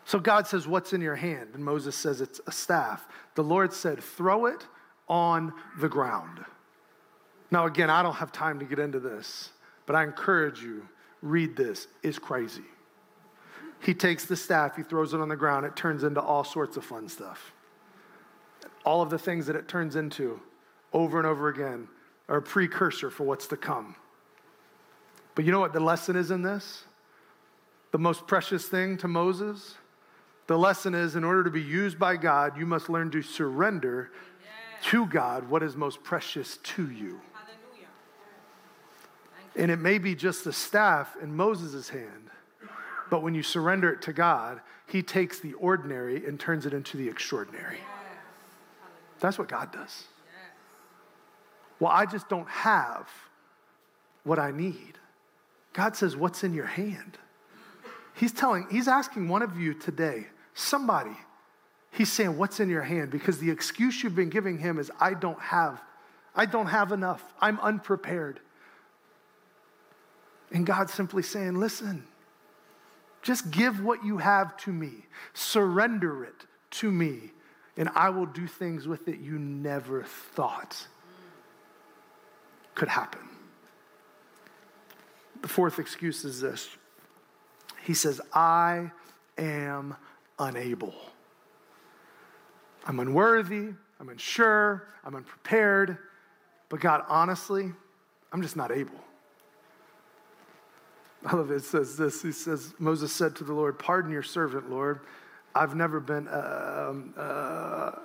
So 0.08 0.20
God 0.20 0.48
says, 0.48 0.68
What's 0.68 0.94
in 0.94 1.02
your 1.02 1.16
hand? 1.16 1.50
And 1.54 1.64
Moses 1.64 1.96
says, 1.96 2.22
It's 2.22 2.40
a 2.48 2.52
staff. 2.52 3.08
The 3.36 3.44
Lord 3.44 3.74
said, 3.74 4.02
Throw 4.02 4.46
it 4.46 4.66
on 5.10 5.54
the 5.80 5.90
ground. 5.90 6.46
Now, 7.52 7.66
again, 7.66 7.90
I 7.90 8.04
don't 8.04 8.16
have 8.16 8.32
time 8.32 8.60
to 8.60 8.66
get 8.66 8.80
into 8.80 9.00
this, 9.00 9.50
but 9.86 9.96
I 9.96 10.04
encourage 10.04 10.62
you, 10.62 10.88
read 11.22 11.58
this, 11.58 11.88
It's 12.04 12.20
crazy. 12.20 12.64
He 13.82 13.94
takes 13.94 14.26
the 14.26 14.36
staff, 14.36 14.76
he 14.76 14.84
throws 14.84 15.14
it 15.14 15.20
on 15.20 15.30
the 15.30 15.36
ground, 15.36 15.66
it 15.66 15.76
turns 15.76 16.04
into 16.04 16.22
all 16.22 16.44
sorts 16.44 16.78
of 16.78 16.84
fun 16.84 17.08
stuff. 17.08 17.54
All 18.86 19.02
of 19.02 19.10
the 19.10 19.20
things 19.20 19.46
that 19.48 19.56
it 19.56 19.68
turns 19.68 19.96
into 19.96 20.40
over 20.94 21.18
and 21.18 21.28
over 21.28 21.50
again 21.50 21.88
are 22.28 22.38
a 22.38 22.42
precursor 22.42 23.10
for 23.10 23.24
what's 23.24 23.48
to 23.48 23.58
come. 23.58 23.96
But 25.36 25.46
you 25.46 25.52
know 25.52 25.60
what 25.60 25.74
the 25.74 25.80
lesson 25.80 26.16
is 26.16 26.32
in 26.32 26.42
this? 26.42 26.84
The 27.92 28.00
most 28.00 28.28
precious 28.28 28.66
thing 28.66 28.98
to 28.98 29.08
Moses? 29.08 29.76
The 30.48 30.58
lesson 30.58 30.96
is 30.96 31.16
in 31.16 31.24
order 31.24 31.44
to 31.44 31.52
be 31.52 31.62
used 31.62 32.00
by 32.00 32.16
God, 32.16 32.58
you 32.58 32.66
must 32.66 32.90
learn 32.90 33.12
to 33.12 33.22
surrender 33.22 34.12
to 34.84 35.06
God 35.06 35.50
what 35.50 35.64
is 35.64 35.76
most 35.76 36.04
precious 36.04 36.58
to 36.58 36.90
you. 36.90 37.20
And 39.56 39.72
it 39.72 39.78
may 39.78 39.98
be 39.98 40.16
just 40.16 40.44
the 40.44 40.54
staff 40.54 41.16
in 41.22 41.36
Moses' 41.36 41.90
hand, 41.90 42.30
but 43.10 43.24
when 43.24 43.36
you 43.36 43.44
surrender 43.44 43.92
it 43.92 44.02
to 44.04 44.14
God, 44.14 44.62
He 44.88 45.02
takes 45.02 45.40
the 45.40 45.54
ordinary 45.54 46.26
and 46.26 46.40
turns 46.40 46.66
it 46.66 46.74
into 46.74 46.98
the 46.98 47.08
extraordinary. 47.08 47.80
That's 49.20 49.38
what 49.40 49.48
God 49.48 49.72
does. 49.72 50.06
Well, 51.80 51.92
I 51.92 52.06
just 52.06 52.28
don't 52.30 52.48
have 52.48 53.08
what 54.24 54.40
I 54.40 54.52
need. 54.52 54.98
God 55.74 55.96
says, 55.96 56.16
What's 56.16 56.44
in 56.44 56.54
your 56.54 56.66
hand? 56.66 57.18
He's 58.16 58.32
telling, 58.32 58.68
He's 58.72 58.88
asking 58.88 59.30
one 59.30 59.42
of 59.42 59.60
you 59.60 59.74
today, 59.74 60.28
somebody, 60.54 61.16
He's 61.92 62.12
saying, 62.12 62.38
What's 62.38 62.60
in 62.60 62.70
your 62.70 62.82
hand? 62.82 63.12
Because 63.12 63.40
the 63.40 63.52
excuse 63.52 64.04
you've 64.04 64.16
been 64.16 64.30
giving 64.30 64.58
Him 64.58 64.80
is, 64.80 64.92
I 65.00 65.14
don't 65.14 65.40
have. 65.40 65.82
I 66.36 66.46
don't 66.46 66.68
have 66.68 66.92
enough. 66.92 67.24
I'm 67.40 67.60
unprepared. 67.60 68.40
And 70.52 70.66
God's 70.66 70.94
simply 70.94 71.24
saying, 71.24 71.56
Listen, 71.56 72.06
just 73.28 73.52
give 73.52 73.84
what 73.84 74.06
you 74.06 74.20
have 74.20 74.56
to 74.56 74.72
me, 74.72 75.06
surrender 75.34 76.24
it 76.24 76.46
to 76.72 76.90
me, 76.90 77.34
and 77.76 77.90
I 77.94 78.10
will 78.10 78.26
do 78.26 78.48
things 78.48 78.88
with 78.88 79.10
it 79.10 79.20
you 79.20 79.38
never 79.38 80.04
thought 80.04 80.88
could 82.74 82.88
happen. 82.88 83.20
The 85.42 85.50
fourth 85.50 85.78
excuse 85.78 86.24
is 86.24 86.40
this 86.40 86.70
He 87.84 87.94
says, 87.94 88.22
I 88.34 88.92
am 89.38 89.98
unable. 90.40 90.96
I'm 92.86 93.02
unworthy, 93.02 93.74
I'm 94.00 94.08
unsure, 94.08 94.88
I'm 95.04 95.16
unprepared, 95.16 95.98
but 96.70 96.80
God, 96.80 97.04
honestly, 97.10 97.74
I'm 98.32 98.42
just 98.42 98.56
not 98.56 98.72
able. 98.72 99.04
I 101.28 101.36
love 101.36 101.52
it. 101.52 101.56
It 101.56 101.64
says 101.66 101.98
this. 101.98 102.22
He 102.22 102.32
says, 102.32 102.74
Moses 102.80 103.12
said 103.12 103.36
to 103.36 103.44
the 103.44 103.52
Lord, 103.52 103.78
Pardon 103.78 104.12
your 104.12 104.24
servant, 104.24 104.70
Lord. 104.70 105.02
I've 105.54 105.76
never 105.76 106.00
been 106.00 106.26
uh, 106.30 106.88
um, 106.90 107.14
uh, 107.18 107.22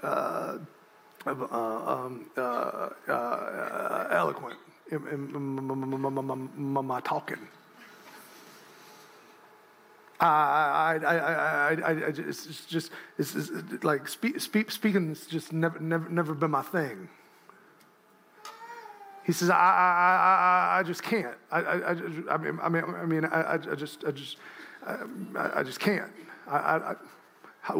uh, 0.02 0.58
um, 1.26 2.26
eloquent 4.10 4.58
in 4.90 5.76
my 6.62 7.00
talking. 7.02 7.38
I, 10.18 10.26
I, 10.26 10.96
I, 11.04 11.14
I, 11.14 11.90
I, 11.90 11.92
it's 11.92 12.66
just, 12.66 12.90
it's, 13.18 13.36
like 13.84 14.08
speak, 14.08 14.40
speak, 14.40 14.70
speaking's 14.70 15.26
just 15.26 15.52
never, 15.52 15.78
never, 15.78 16.08
never 16.08 16.34
been 16.34 16.50
my 16.50 16.62
thing. 16.62 17.08
He 19.24 19.32
says, 19.32 19.50
I, 19.50 19.56
I, 19.56 20.76
I, 20.76 20.78
I 20.80 20.82
just 20.82 21.02
can't. 21.02 21.36
I, 21.50 21.60
I, 21.60 21.90
I, 21.90 21.94
mean, 22.38 22.58
I 22.60 22.68
mean, 22.68 22.84
I, 22.94 23.06
mean 23.06 23.24
I, 23.24 23.54
I 23.54 23.56
just, 23.56 24.04
I 24.04 24.10
just, 24.10 24.36
I, 24.84 24.96
I 25.56 25.62
just 25.62 25.78
can't. 25.78 26.10
I, 26.48 26.56
I, 26.56 26.94
I, 27.68 27.76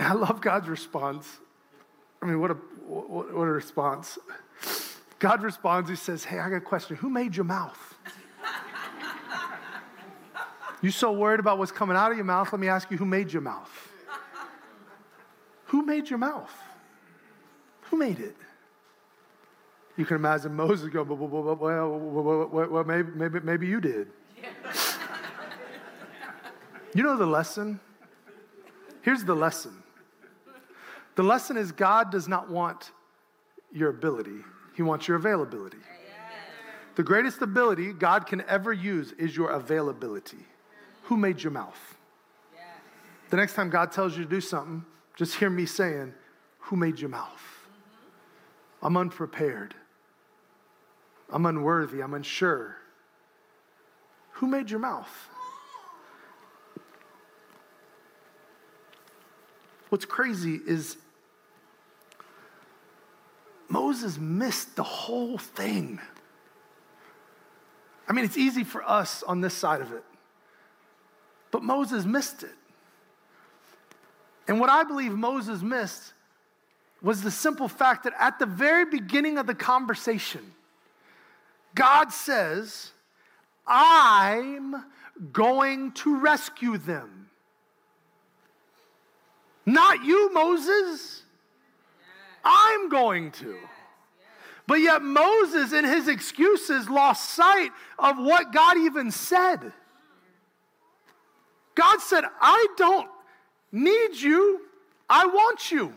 I 0.00 0.12
love 0.14 0.40
God's 0.40 0.68
response. 0.68 1.28
I 2.20 2.26
mean, 2.26 2.40
what 2.40 2.50
a, 2.50 2.54
what, 2.54 3.32
what 3.32 3.44
a 3.44 3.52
response. 3.52 4.18
God 5.18 5.42
responds, 5.42 5.90
He 5.90 5.96
says, 5.96 6.24
Hey, 6.24 6.38
I 6.38 6.50
got 6.50 6.56
a 6.56 6.60
question. 6.60 6.96
Who 6.96 7.08
made 7.08 7.36
your 7.36 7.44
mouth? 7.44 7.94
you 10.80 10.90
so 10.90 11.12
worried 11.12 11.40
about 11.40 11.58
what's 11.58 11.72
coming 11.72 11.96
out 11.96 12.10
of 12.10 12.16
your 12.16 12.24
mouth? 12.24 12.52
Let 12.52 12.60
me 12.60 12.68
ask 12.68 12.90
you, 12.90 12.96
who 12.96 13.04
made 13.04 13.32
your 13.32 13.42
mouth? 13.42 13.70
Who 15.66 15.84
made 15.84 16.08
your 16.08 16.18
mouth? 16.18 16.52
Who 17.90 17.96
made 17.96 18.20
it? 18.20 18.36
You 19.98 20.06
can 20.06 20.14
imagine 20.14 20.54
Moses 20.54 20.88
go, 20.90 21.02
well, 21.02 21.18
well, 21.18 21.56
well, 21.56 22.68
well 22.68 22.84
maybe, 22.84 23.10
maybe, 23.16 23.40
maybe 23.40 23.66
you 23.66 23.80
did. 23.80 24.06
you 26.94 27.02
know 27.02 27.16
the 27.16 27.26
lesson? 27.26 27.80
Here's 29.02 29.24
the 29.24 29.34
lesson 29.34 29.82
the 31.16 31.24
lesson 31.24 31.56
is 31.56 31.72
God 31.72 32.12
does 32.12 32.28
not 32.28 32.48
want 32.48 32.92
your 33.72 33.90
ability, 33.90 34.38
He 34.76 34.82
wants 34.82 35.08
your 35.08 35.16
availability. 35.16 35.78
The 36.94 37.02
greatest 37.02 37.42
ability 37.42 37.92
God 37.92 38.26
can 38.26 38.42
ever 38.42 38.72
use 38.72 39.10
is 39.18 39.36
your 39.36 39.50
availability. 39.50 40.46
Who 41.04 41.16
made 41.16 41.42
your 41.42 41.50
mouth? 41.50 41.96
The 43.30 43.36
next 43.36 43.54
time 43.54 43.68
God 43.68 43.90
tells 43.90 44.16
you 44.16 44.22
to 44.22 44.30
do 44.30 44.40
something, 44.40 44.84
just 45.16 45.34
hear 45.34 45.50
me 45.50 45.66
saying, 45.66 46.14
Who 46.60 46.76
made 46.76 47.00
your 47.00 47.10
mouth? 47.10 47.42
I'm 48.80 48.96
unprepared. 48.96 49.74
I'm 51.30 51.46
unworthy, 51.46 52.00
I'm 52.00 52.14
unsure. 52.14 52.76
Who 54.32 54.46
made 54.46 54.70
your 54.70 54.80
mouth? 54.80 55.10
What's 59.88 60.04
crazy 60.04 60.60
is 60.66 60.96
Moses 63.68 64.18
missed 64.18 64.76
the 64.76 64.82
whole 64.82 65.38
thing. 65.38 66.00
I 68.08 68.12
mean, 68.12 68.24
it's 68.24 68.38
easy 68.38 68.64
for 68.64 68.82
us 68.88 69.22
on 69.22 69.40
this 69.40 69.54
side 69.54 69.82
of 69.82 69.92
it, 69.92 70.04
but 71.50 71.62
Moses 71.62 72.04
missed 72.04 72.42
it. 72.42 72.54
And 74.46 74.58
what 74.58 74.70
I 74.70 74.84
believe 74.84 75.12
Moses 75.12 75.60
missed 75.60 76.14
was 77.02 77.22
the 77.22 77.30
simple 77.30 77.68
fact 77.68 78.04
that 78.04 78.14
at 78.18 78.38
the 78.38 78.46
very 78.46 78.86
beginning 78.86 79.36
of 79.36 79.46
the 79.46 79.54
conversation, 79.54 80.54
God 81.78 82.12
says, 82.12 82.90
I'm 83.64 84.84
going 85.32 85.92
to 85.92 86.18
rescue 86.18 86.76
them. 86.76 87.28
Not 89.64 90.02
you, 90.02 90.34
Moses. 90.34 91.22
I'm 92.44 92.88
going 92.88 93.30
to. 93.30 93.56
But 94.66 94.80
yet, 94.80 95.02
Moses, 95.02 95.72
in 95.72 95.84
his 95.84 96.08
excuses, 96.08 96.90
lost 96.90 97.30
sight 97.30 97.70
of 97.96 98.18
what 98.18 98.52
God 98.52 98.76
even 98.78 99.12
said. 99.12 99.72
God 101.76 102.00
said, 102.00 102.24
I 102.40 102.66
don't 102.76 103.08
need 103.70 104.16
you, 104.16 104.62
I 105.08 105.26
want 105.26 105.70
you. 105.70 105.94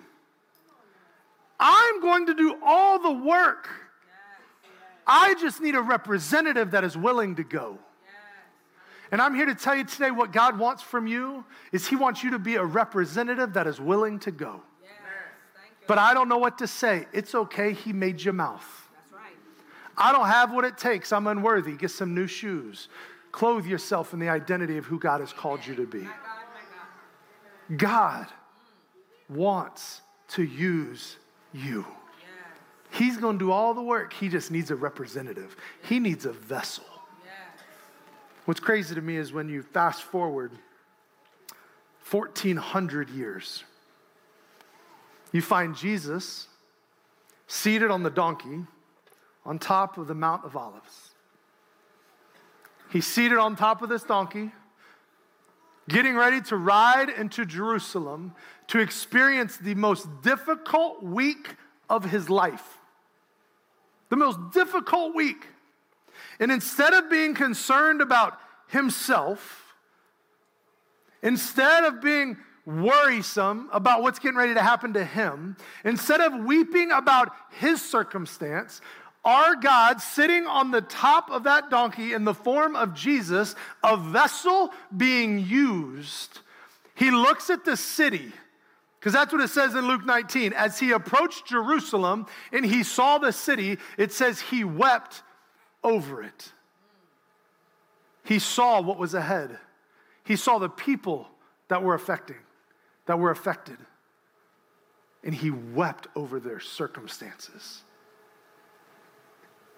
I'm 1.60 2.02
going 2.02 2.28
to 2.28 2.36
do 2.36 2.56
all 2.64 3.00
the 3.00 3.12
work. 3.12 3.81
I 5.06 5.36
just 5.36 5.62
need 5.62 5.76
a 5.76 5.82
representative 5.82 6.72
that 6.72 6.84
is 6.84 6.96
willing 6.96 7.36
to 7.36 7.44
go. 7.44 7.78
And 9.12 9.22
I'm 9.22 9.36
here 9.36 9.46
to 9.46 9.56
tell 9.56 9.76
you 9.76 9.84
today 9.84 10.10
what 10.10 10.32
God 10.32 10.58
wants 10.58 10.82
from 10.82 11.06
you 11.06 11.44
is 11.74 11.88
He 11.88 11.98
wants 11.98 12.24
you 12.24 12.32
to 12.32 12.40
be 12.40 12.56
a 12.56 12.64
representative 12.64 13.54
that 13.54 13.68
is 13.68 13.80
willing 13.80 14.20
to 14.20 14.32
go. 14.32 14.62
But 15.88 15.98
I 15.98 16.14
don't 16.14 16.30
know 16.30 16.38
what 16.38 16.60
to 16.60 16.68
say. 16.68 17.06
It's 17.12 17.36
okay. 17.36 17.74
He 17.74 17.92
made 17.92 18.22
your 18.22 18.34
mouth. 18.34 18.66
Right. 19.12 19.34
I 19.98 20.14
don't 20.14 20.28
have 20.28 20.54
what 20.54 20.64
it 20.64 20.78
takes. 20.78 21.12
I'm 21.12 21.28
unworthy. 21.28 21.76
Get 21.76 21.92
some 21.92 22.16
new 22.16 22.28
shoes. 22.28 22.88
Clothe 23.34 23.66
yourself 23.66 24.14
in 24.14 24.20
the 24.20 24.30
identity 24.30 24.78
of 24.78 24.86
who 24.86 25.00
God 25.00 25.20
has 25.20 25.34
called 25.34 25.66
you 25.66 25.76
to 25.76 25.86
be. 25.86 26.08
God 27.76 28.28
wants 29.28 30.02
to 30.30 30.44
use 30.44 31.18
you. 31.54 31.86
He's 32.92 33.18
going 33.18 33.40
to 33.40 33.46
do 33.46 33.52
all 33.52 33.74
the 33.74 33.82
work. 33.82 34.14
He 34.14 34.30
just 34.30 34.52
needs 34.52 34.70
a 34.72 34.76
representative, 34.76 35.56
he 35.88 36.00
needs 36.00 36.26
a 36.26 36.34
vessel. 36.34 36.86
What's 38.46 38.60
crazy 38.60 38.96
to 38.96 39.02
me 39.02 39.18
is 39.18 39.32
when 39.32 39.50
you 39.50 39.62
fast 39.62 40.02
forward 40.02 40.52
1400 42.10 43.10
years 43.12 43.64
you 45.32 45.42
find 45.42 45.76
Jesus 45.76 46.48
seated 47.48 47.90
on 47.90 48.04
the 48.04 48.10
donkey 48.10 48.66
on 49.46 49.60
top 49.60 49.98
of 49.98 50.08
the 50.08 50.14
Mount 50.14 50.46
of 50.46 50.56
Olives. 50.56 51.12
He's 52.92 53.08
seated 53.08 53.38
on 53.38 53.56
top 53.56 53.82
of 53.82 53.90
this 53.90 54.04
donkey, 54.04 54.52
getting 55.88 56.16
ready 56.16 56.42
to 56.42 56.58
ride 56.58 57.10
into 57.10 57.46
Jerusalem 57.46 58.36
to 58.68 58.80
experience 58.80 59.58
the 59.58 59.76
most 59.76 60.08
difficult 60.22 61.02
week 61.02 61.56
of 61.90 62.06
his 62.06 62.30
life. 62.30 62.81
The 64.12 64.18
most 64.18 64.52
difficult 64.52 65.16
week. 65.16 65.48
And 66.38 66.52
instead 66.52 66.94
of 66.94 67.10
being 67.10 67.34
concerned 67.34 68.02
about 68.02 68.38
himself, 68.68 69.74
instead 71.24 71.86
of 71.86 72.02
being 72.02 72.36
worrisome 72.66 73.70
about 73.72 74.02
what's 74.04 74.20
getting 74.20 74.38
ready 74.38 74.54
to 74.54 74.62
happen 74.62 74.92
to 74.94 75.06
him, 75.06 75.56
instead 75.86 76.20
of 76.20 76.44
weeping 76.44 76.92
about 76.92 77.32
his 77.52 77.82
circumstance, 77.82 78.82
our 79.24 79.56
God 79.56 80.02
sitting 80.02 80.46
on 80.46 80.72
the 80.72 80.82
top 80.82 81.32
of 81.32 81.44
that 81.44 81.70
donkey 81.70 82.12
in 82.12 82.26
the 82.26 82.34
form 82.34 82.76
of 82.76 82.94
Jesus, 82.94 83.56
a 83.82 83.96
vessel 83.96 84.72
being 84.98 85.40
used, 85.40 86.40
he 86.96 87.12
looks 87.12 87.50
at 87.50 87.64
the 87.64 87.78
city. 87.78 88.34
Because 89.02 89.14
that's 89.14 89.34
what 89.34 89.42
it 89.42 89.50
says 89.50 89.74
in 89.74 89.88
Luke 89.88 90.06
19. 90.06 90.54
As 90.54 90.78
he 90.78 90.92
approached 90.92 91.48
Jerusalem 91.48 92.28
and 92.52 92.64
he 92.64 92.84
saw 92.84 93.18
the 93.18 93.32
city, 93.32 93.80
it 93.98 94.12
says 94.12 94.40
he 94.40 94.64
wept 94.64 95.24
over 95.84 96.22
it. 96.22 96.54
He 98.24 98.38
saw 98.38 98.80
what 98.80 99.00
was 99.00 99.16
ahead. 99.16 99.58
He 100.24 100.36
saw 100.36 100.60
the 100.60 100.70
people 100.70 101.28
that 101.68 101.82
were 101.82 101.96
affecting, 101.96 102.38
that 103.08 103.18
were 103.18 103.32
affected. 103.32 103.78
And 105.24 105.34
he 105.34 105.50
wept 105.50 106.08
over 106.16 106.40
their 106.40 106.60
circumstances. 106.60 107.82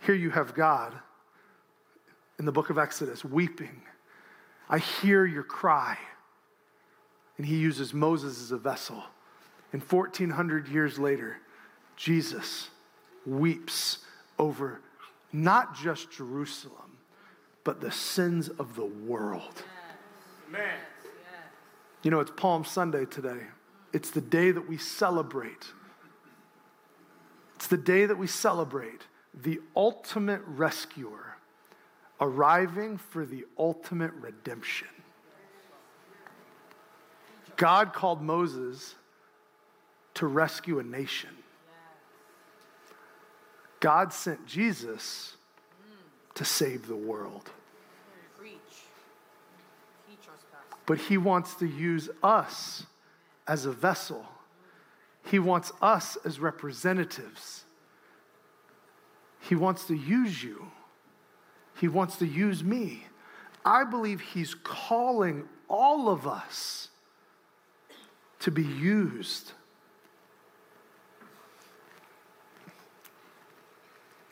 Here 0.06 0.16
you 0.16 0.32
have 0.32 0.54
God 0.54 0.94
in 2.40 2.44
the 2.44 2.52
book 2.52 2.70
of 2.70 2.78
Exodus 2.78 3.24
weeping. 3.24 3.84
I 4.70 4.80
hear 4.80 5.26
your 5.26 5.44
cry. 5.44 5.98
And 7.38 7.46
he 7.46 7.58
uses 7.58 7.94
Moses 7.94 8.42
as 8.42 8.52
a 8.52 8.58
vessel. 8.58 9.04
And 9.72 9.82
1400 9.82 10.68
years 10.68 11.00
later, 11.00 11.38
Jesus 11.96 12.70
weeps 13.26 14.00
over 14.38 14.82
not 15.32 15.76
just 15.76 16.12
Jerusalem, 16.12 16.98
but 17.64 17.82
the 17.82 17.92
sins 17.92 18.50
of 18.50 18.76
the 18.76 18.86
world. 18.86 19.64
Amen. 20.50 20.78
You 22.04 22.12
know, 22.12 22.20
it's 22.20 22.32
Palm 22.36 22.66
Sunday 22.66 23.06
today. 23.06 23.40
It's 23.94 24.12
the 24.12 24.22
day 24.22 24.52
that 24.52 24.68
we 24.68 24.78
celebrate. 24.78 25.68
It's 27.56 27.68
the 27.68 27.78
day 27.78 28.06
that 28.06 28.18
we 28.18 28.28
celebrate 28.28 29.04
the 29.34 29.62
ultimate 29.76 30.42
rescuer 30.46 31.38
arriving 32.20 32.98
for 32.98 33.26
the 33.26 33.46
ultimate 33.58 34.14
redemption. 34.14 34.88
God 37.64 37.94
called 37.94 38.22
Moses 38.22 38.96
to 40.16 40.28
rescue 40.28 40.80
a 40.80 40.84
nation. 40.84 41.30
God 43.80 44.12
sent 44.12 44.46
Jesus 44.46 45.38
to 46.36 46.44
save 46.44 46.88
the 46.88 46.98
world. 46.98 47.50
But 50.86 50.98
he 50.98 51.18
wants 51.18 51.56
to 51.56 51.66
use 51.66 52.10
us 52.22 52.86
as 53.48 53.66
a 53.66 53.72
vessel. 53.72 54.26
He 55.24 55.40
wants 55.40 55.72
us 55.82 56.18
as 56.26 56.42
representatives 56.42 57.64
he 59.44 59.56
wants 59.56 59.86
to 59.88 59.96
use 59.96 60.44
you, 60.44 60.72
He 61.80 61.88
wants 61.88 62.18
to 62.18 62.26
use 62.26 62.64
me. 62.64 63.08
I 63.66 63.84
believe 63.84 64.22
He's 64.22 64.56
calling 64.56 65.48
all 65.70 66.10
of 66.10 66.28
us 66.28 66.90
to 68.44 68.52
be 68.52 68.64
used. 68.64 69.54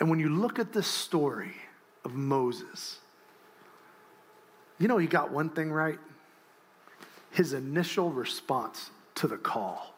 And 0.01 0.09
when 0.09 0.19
you 0.19 0.27
look 0.27 0.59
at 0.59 0.73
this 0.73 0.87
story 0.87 1.55
of 2.03 2.13
Moses, 2.13 2.99
you 4.79 4.89
know, 4.89 4.97
he 4.97 5.07
got 5.07 5.31
one 5.31 5.49
thing 5.49 5.71
right 5.71 5.97
his 7.31 7.53
initial 7.53 8.11
response 8.11 8.91
to 9.15 9.25
the 9.25 9.37
call. 9.37 9.93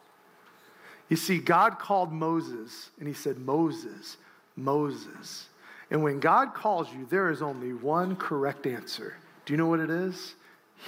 You 1.08 1.16
see, 1.16 1.38
God 1.38 1.80
called 1.80 2.12
Moses 2.12 2.90
and 3.00 3.08
he 3.08 3.14
said, 3.14 3.38
Moses, 3.38 4.16
Moses. 4.54 5.48
And 5.90 6.04
when 6.04 6.20
God 6.20 6.54
calls 6.54 6.86
you, 6.92 7.04
there 7.10 7.30
is 7.30 7.42
only 7.42 7.72
one 7.72 8.14
correct 8.14 8.68
answer. 8.68 9.16
Do 9.44 9.52
you 9.52 9.56
know 9.56 9.66
what 9.66 9.80
it 9.80 9.90
is? 9.90 10.36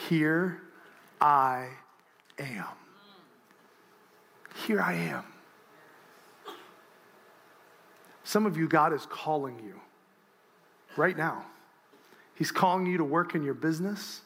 Here 0.08 0.62
I 1.20 1.70
am. 2.38 2.85
Here 4.64 4.80
I 4.80 4.94
am. 4.94 5.24
Some 8.24 8.46
of 8.46 8.56
you, 8.56 8.66
God 8.66 8.92
is 8.92 9.06
calling 9.06 9.58
you 9.60 9.80
right 10.96 11.16
now. 11.16 11.44
He's 12.34 12.50
calling 12.50 12.86
you 12.86 12.98
to 12.98 13.04
work 13.04 13.34
in 13.34 13.42
your 13.42 13.54
business. 13.54 14.22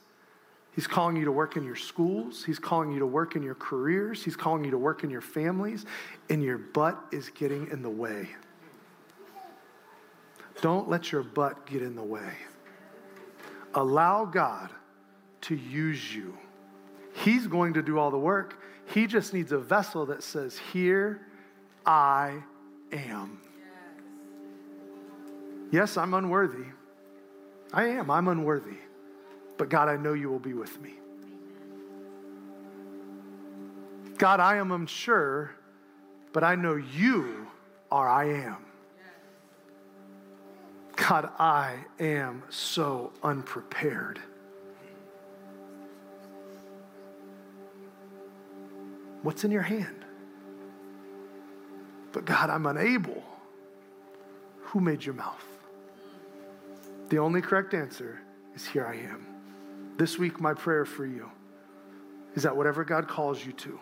He's 0.75 0.87
calling 0.87 1.17
you 1.17 1.25
to 1.25 1.33
work 1.33 1.57
in 1.57 1.65
your 1.65 1.77
schools. 1.77 2.45
He's 2.45 2.59
calling 2.59 2.93
you 2.93 3.01
to 3.01 3.07
work 3.07 3.37
in 3.37 3.43
your 3.43 3.57
careers. 3.57 4.25
He's 4.25 4.37
calling 4.37 4.65
you 4.65 4.71
to 4.71 4.79
work 4.79 5.05
in 5.05 5.11
your 5.11 5.21
families. 5.21 5.85
And 6.29 6.43
your 6.43 6.59
butt 6.59 6.99
is 7.13 7.29
getting 7.31 7.69
in 7.71 7.83
the 7.83 7.91
way. 7.91 8.29
Don't 10.63 10.89
let 10.89 11.13
your 11.13 11.23
butt 11.23 11.67
get 11.67 11.83
in 11.83 11.97
the 11.97 12.03
way. 12.03 12.33
Allow 13.75 14.25
God 14.25 14.71
to 15.43 15.55
use 15.55 16.15
you. 16.15 16.37
He's 17.13 17.47
going 17.47 17.75
to 17.75 17.83
do 17.83 17.99
all 17.99 18.11
the 18.11 18.19
work. 18.19 18.63
He 18.93 19.07
just 19.07 19.33
needs 19.33 19.53
a 19.53 19.59
vessel 19.59 20.07
that 20.07 20.23
says, 20.23 20.59
Here 20.73 21.21
I 21.87 22.43
am. 22.93 23.41
Yes, 25.71 25.97
I'm 25.97 26.15
unworthy. 26.15 26.65
I 27.73 27.89
am. 27.89 28.11
I'm 28.11 28.27
unworthy. 28.27 28.79
But 29.57 29.69
God, 29.69 29.89
I 29.89 29.97
know 29.97 30.15
you 30.15 30.29
will 30.29 30.41
be 30.41 30.55
with 30.55 30.81
me. 30.81 30.95
God, 34.19 34.41
I 34.41 34.57
am 34.57 34.73
unsure, 34.73 35.53
but 36.33 36.43
I 36.43 36.57
know 36.57 36.75
you 36.75 37.47
are 37.91 38.09
I 38.09 38.25
am. 38.25 38.57
God, 40.97 41.31
I 41.39 41.77
am 41.99 42.43
so 42.51 43.13
unprepared. 43.23 44.21
What's 49.23 49.45
in 49.45 49.51
your 49.51 49.63
hand? 49.63 50.05
But 52.13 52.25
God, 52.25 52.51
I'm 52.51 52.67
unable. 52.67 53.23
Who 54.63 54.81
made 54.81 55.05
your 55.05 55.15
mouth? 55.15 55.45
The 57.09 57.19
only 57.19 57.41
correct 57.41 57.75
answer 57.75 58.21
is 58.55 58.67
here 58.67 58.87
I 58.87 58.95
am. 58.95 59.27
This 59.97 60.19
week, 60.19 60.41
my 60.41 60.55
prayer 60.55 60.85
for 60.85 61.05
you 61.05 61.31
is 62.35 62.45
that 62.45 62.57
whatever 62.57 62.85
God 62.85 63.09
calls 63.09 63.45
you 63.45 63.53
to, 63.53 63.81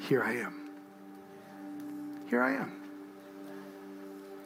here 0.00 0.22
I 0.22 0.36
am. 0.36 0.70
Here 2.28 2.42
I 2.42 2.54
am 2.54 2.84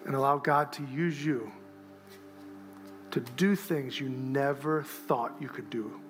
and 0.09 0.17
allow 0.17 0.39
God 0.39 0.73
to 0.73 0.83
use 0.87 1.23
you 1.23 1.53
to 3.11 3.21
do 3.21 3.55
things 3.55 4.01
you 4.01 4.09
never 4.09 4.83
thought 4.83 5.37
you 5.39 5.49
could 5.49 5.69
do. 5.69 6.01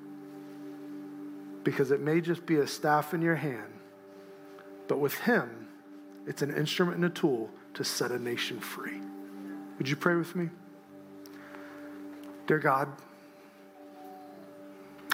Because 1.64 1.90
it 1.90 2.00
may 2.00 2.20
just 2.20 2.46
be 2.46 2.56
a 2.56 2.66
staff 2.66 3.14
in 3.14 3.22
your 3.22 3.36
hand, 3.36 3.72
but 4.86 4.98
with 4.98 5.14
Him, 5.14 5.68
it's 6.26 6.42
an 6.42 6.54
instrument 6.54 6.96
and 6.96 7.06
a 7.06 7.10
tool 7.10 7.50
to 7.74 7.84
set 7.84 8.10
a 8.10 8.18
nation 8.18 8.60
free. 8.60 9.00
Would 9.78 9.88
you 9.88 9.96
pray 9.96 10.16
with 10.16 10.34
me? 10.34 10.50
Dear 12.46 12.58
God, 12.58 12.88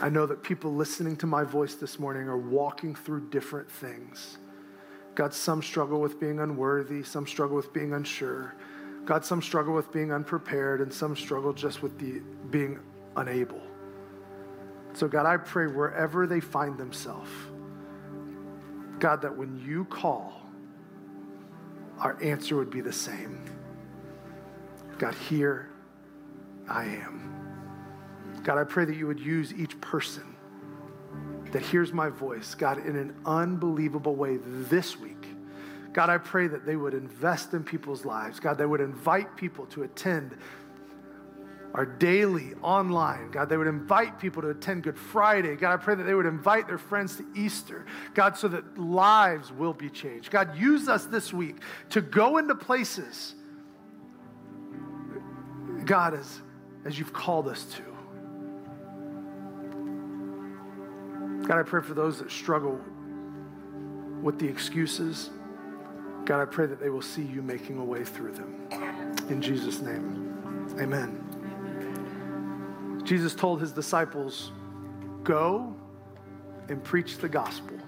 I 0.00 0.08
know 0.08 0.26
that 0.26 0.42
people 0.42 0.74
listening 0.74 1.16
to 1.18 1.26
my 1.26 1.44
voice 1.44 1.74
this 1.74 1.98
morning 1.98 2.28
are 2.28 2.38
walking 2.38 2.94
through 2.94 3.28
different 3.30 3.70
things. 3.70 4.38
God, 5.14 5.32
some 5.32 5.62
struggle 5.62 6.00
with 6.00 6.18
being 6.18 6.40
unworthy, 6.40 7.02
some 7.04 7.26
struggle 7.26 7.56
with 7.56 7.72
being 7.72 7.92
unsure. 7.92 8.54
God, 9.04 9.24
some 9.24 9.40
struggle 9.40 9.74
with 9.74 9.92
being 9.92 10.12
unprepared, 10.12 10.80
and 10.80 10.92
some 10.92 11.14
struggle 11.14 11.52
just 11.52 11.82
with 11.82 11.98
the, 11.98 12.20
being 12.50 12.78
unable. 13.16 13.62
So, 14.94 15.08
God, 15.08 15.26
I 15.26 15.36
pray 15.36 15.66
wherever 15.66 16.26
they 16.26 16.40
find 16.40 16.78
themselves, 16.78 17.30
God, 18.98 19.22
that 19.22 19.36
when 19.36 19.62
you 19.66 19.84
call, 19.86 20.40
our 21.98 22.20
answer 22.22 22.56
would 22.56 22.70
be 22.70 22.80
the 22.80 22.92
same. 22.92 23.44
God, 24.98 25.14
here 25.14 25.70
I 26.68 26.84
am. 26.84 27.30
God, 28.42 28.58
I 28.58 28.64
pray 28.64 28.84
that 28.84 28.96
you 28.96 29.06
would 29.06 29.20
use 29.20 29.52
each 29.52 29.80
person 29.80 30.36
that 31.50 31.62
hears 31.62 31.92
my 31.92 32.08
voice, 32.08 32.54
God, 32.54 32.78
in 32.78 32.96
an 32.96 33.14
unbelievable 33.26 34.14
way 34.14 34.38
this 34.40 34.98
week 34.98 35.14
God, 35.94 36.10
I 36.10 36.18
pray 36.18 36.48
that 36.48 36.66
they 36.66 36.74
would 36.74 36.92
invest 36.92 37.54
in 37.54 37.62
people's 37.62 38.04
lives. 38.04 38.40
God, 38.40 38.58
they 38.58 38.66
would 38.66 38.80
invite 38.80 39.36
people 39.36 39.64
to 39.66 39.84
attend 39.84 40.36
our 41.74 41.84
daily 41.84 42.54
online. 42.62 43.30
God, 43.30 43.48
they 43.48 43.56
would 43.56 43.66
invite 43.66 44.18
people 44.18 44.40
to 44.42 44.50
attend 44.50 44.84
Good 44.84 44.96
Friday. 44.96 45.56
God, 45.56 45.74
I 45.74 45.76
pray 45.76 45.96
that 45.96 46.04
they 46.04 46.14
would 46.14 46.26
invite 46.26 46.68
their 46.68 46.78
friends 46.78 47.16
to 47.16 47.26
Easter. 47.34 47.84
God, 48.14 48.36
so 48.36 48.48
that 48.48 48.78
lives 48.78 49.52
will 49.52 49.74
be 49.74 49.90
changed. 49.90 50.30
God, 50.30 50.56
use 50.56 50.88
us 50.88 51.06
this 51.06 51.32
week 51.32 51.56
to 51.90 52.00
go 52.00 52.38
into 52.38 52.54
places 52.54 53.34
God, 55.84 56.14
as, 56.14 56.40
as 56.84 56.98
you've 56.98 57.12
called 57.12 57.48
us 57.48 57.64
to. 57.64 57.82
God, 61.46 61.58
I 61.58 61.62
pray 61.62 61.82
for 61.82 61.94
those 61.94 62.18
that 62.20 62.30
struggle 62.30 62.80
with 64.22 64.38
the 64.38 64.48
excuses. 64.48 65.30
God, 66.24 66.40
I 66.40 66.46
pray 66.46 66.66
that 66.66 66.80
they 66.80 66.88
will 66.88 67.02
see 67.02 67.22
you 67.22 67.42
making 67.42 67.78
a 67.78 67.84
way 67.84 68.02
through 68.02 68.32
them. 68.32 68.68
In 69.28 69.42
Jesus' 69.42 69.80
name, 69.80 70.72
amen. 70.80 71.33
Jesus 73.04 73.34
told 73.34 73.60
his 73.60 73.72
disciples, 73.72 74.50
Go 75.22 75.74
and 76.68 76.82
preach 76.82 77.18
the 77.18 77.28
gospel 77.28 77.78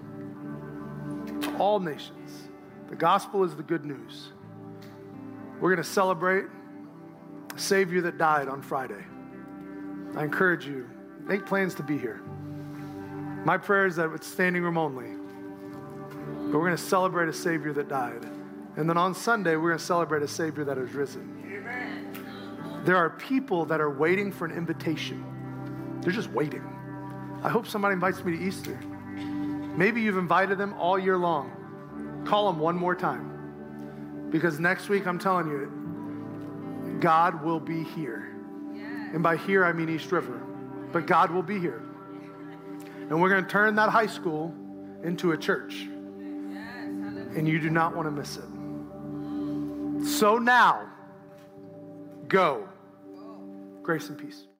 to 1.41 1.57
all 1.57 1.79
nations. 1.79 2.47
The 2.89 2.95
gospel 2.95 3.43
is 3.43 3.55
the 3.55 3.63
good 3.63 3.85
news. 3.85 4.31
We're 5.59 5.73
going 5.73 5.83
to 5.83 5.89
celebrate 5.89 6.45
a 7.55 7.59
Savior 7.59 8.01
that 8.01 8.17
died 8.17 8.47
on 8.47 8.61
Friday. 8.61 9.03
I 10.15 10.23
encourage 10.23 10.65
you, 10.65 10.87
make 11.21 11.45
plans 11.45 11.75
to 11.75 11.83
be 11.83 11.97
here. 11.97 12.21
My 13.43 13.57
prayer 13.57 13.85
is 13.85 13.95
that 13.95 14.11
it's 14.13 14.27
standing 14.27 14.63
room 14.63 14.77
only. 14.77 15.11
But 16.47 16.59
we're 16.59 16.65
going 16.65 16.77
to 16.77 16.83
celebrate 16.83 17.27
a 17.27 17.33
Savior 17.33 17.73
that 17.73 17.87
died. 17.87 18.25
And 18.77 18.87
then 18.87 18.97
on 18.97 19.13
Sunday, 19.13 19.55
we're 19.55 19.69
going 19.69 19.79
to 19.79 19.83
celebrate 19.85 20.21
a 20.21 20.27
Savior 20.27 20.63
that 20.65 20.77
has 20.77 20.93
risen. 20.93 21.36
There 22.87 22.95
are 22.95 23.09
people 23.09 23.65
that 23.65 23.81
are 23.81 23.89
waiting 23.89 24.31
for 24.31 24.45
an 24.45 24.51
invitation, 24.51 25.99
they're 25.99 26.13
just 26.13 26.31
waiting. 26.31 26.63
I 27.43 27.49
hope 27.49 27.67
somebody 27.67 27.91
invites 27.91 28.23
me 28.23 28.37
to 28.37 28.41
Easter. 28.41 28.79
Maybe 29.75 30.01
you've 30.01 30.17
invited 30.17 30.57
them 30.57 30.73
all 30.75 30.97
year 30.97 31.17
long. 31.17 32.23
Call 32.25 32.49
them 32.49 32.61
one 32.61 32.77
more 32.77 32.95
time. 32.95 34.29
Because 34.29 34.57
next 34.61 34.87
week, 34.87 35.05
I'm 35.05 35.19
telling 35.19 35.49
you, 35.49 36.97
God 37.01 37.43
will 37.43 37.59
be 37.59 37.83
here. 37.83 38.33
And 39.13 39.21
by 39.21 39.35
here, 39.35 39.65
I 39.65 39.73
mean 39.73 39.89
East 39.89 40.09
River. 40.13 40.41
But 40.93 41.07
God 41.07 41.29
will 41.29 41.43
be 41.43 41.59
here. 41.59 41.83
And 43.09 43.21
we're 43.21 43.29
going 43.29 43.43
to 43.43 43.49
turn 43.49 43.75
that 43.75 43.89
high 43.89 44.07
school 44.07 44.55
into 45.03 45.33
a 45.33 45.37
church. 45.37 45.89
And 47.35 47.45
you 47.49 47.59
do 47.59 47.69
not 47.69 47.93
want 47.93 48.07
to 48.07 48.11
miss 48.11 48.37
it. 48.37 48.45
So 50.07 50.37
now, 50.37 50.89
go. 52.29 52.69
Grace 53.87 54.09
and 54.09 54.17
peace. 54.17 54.47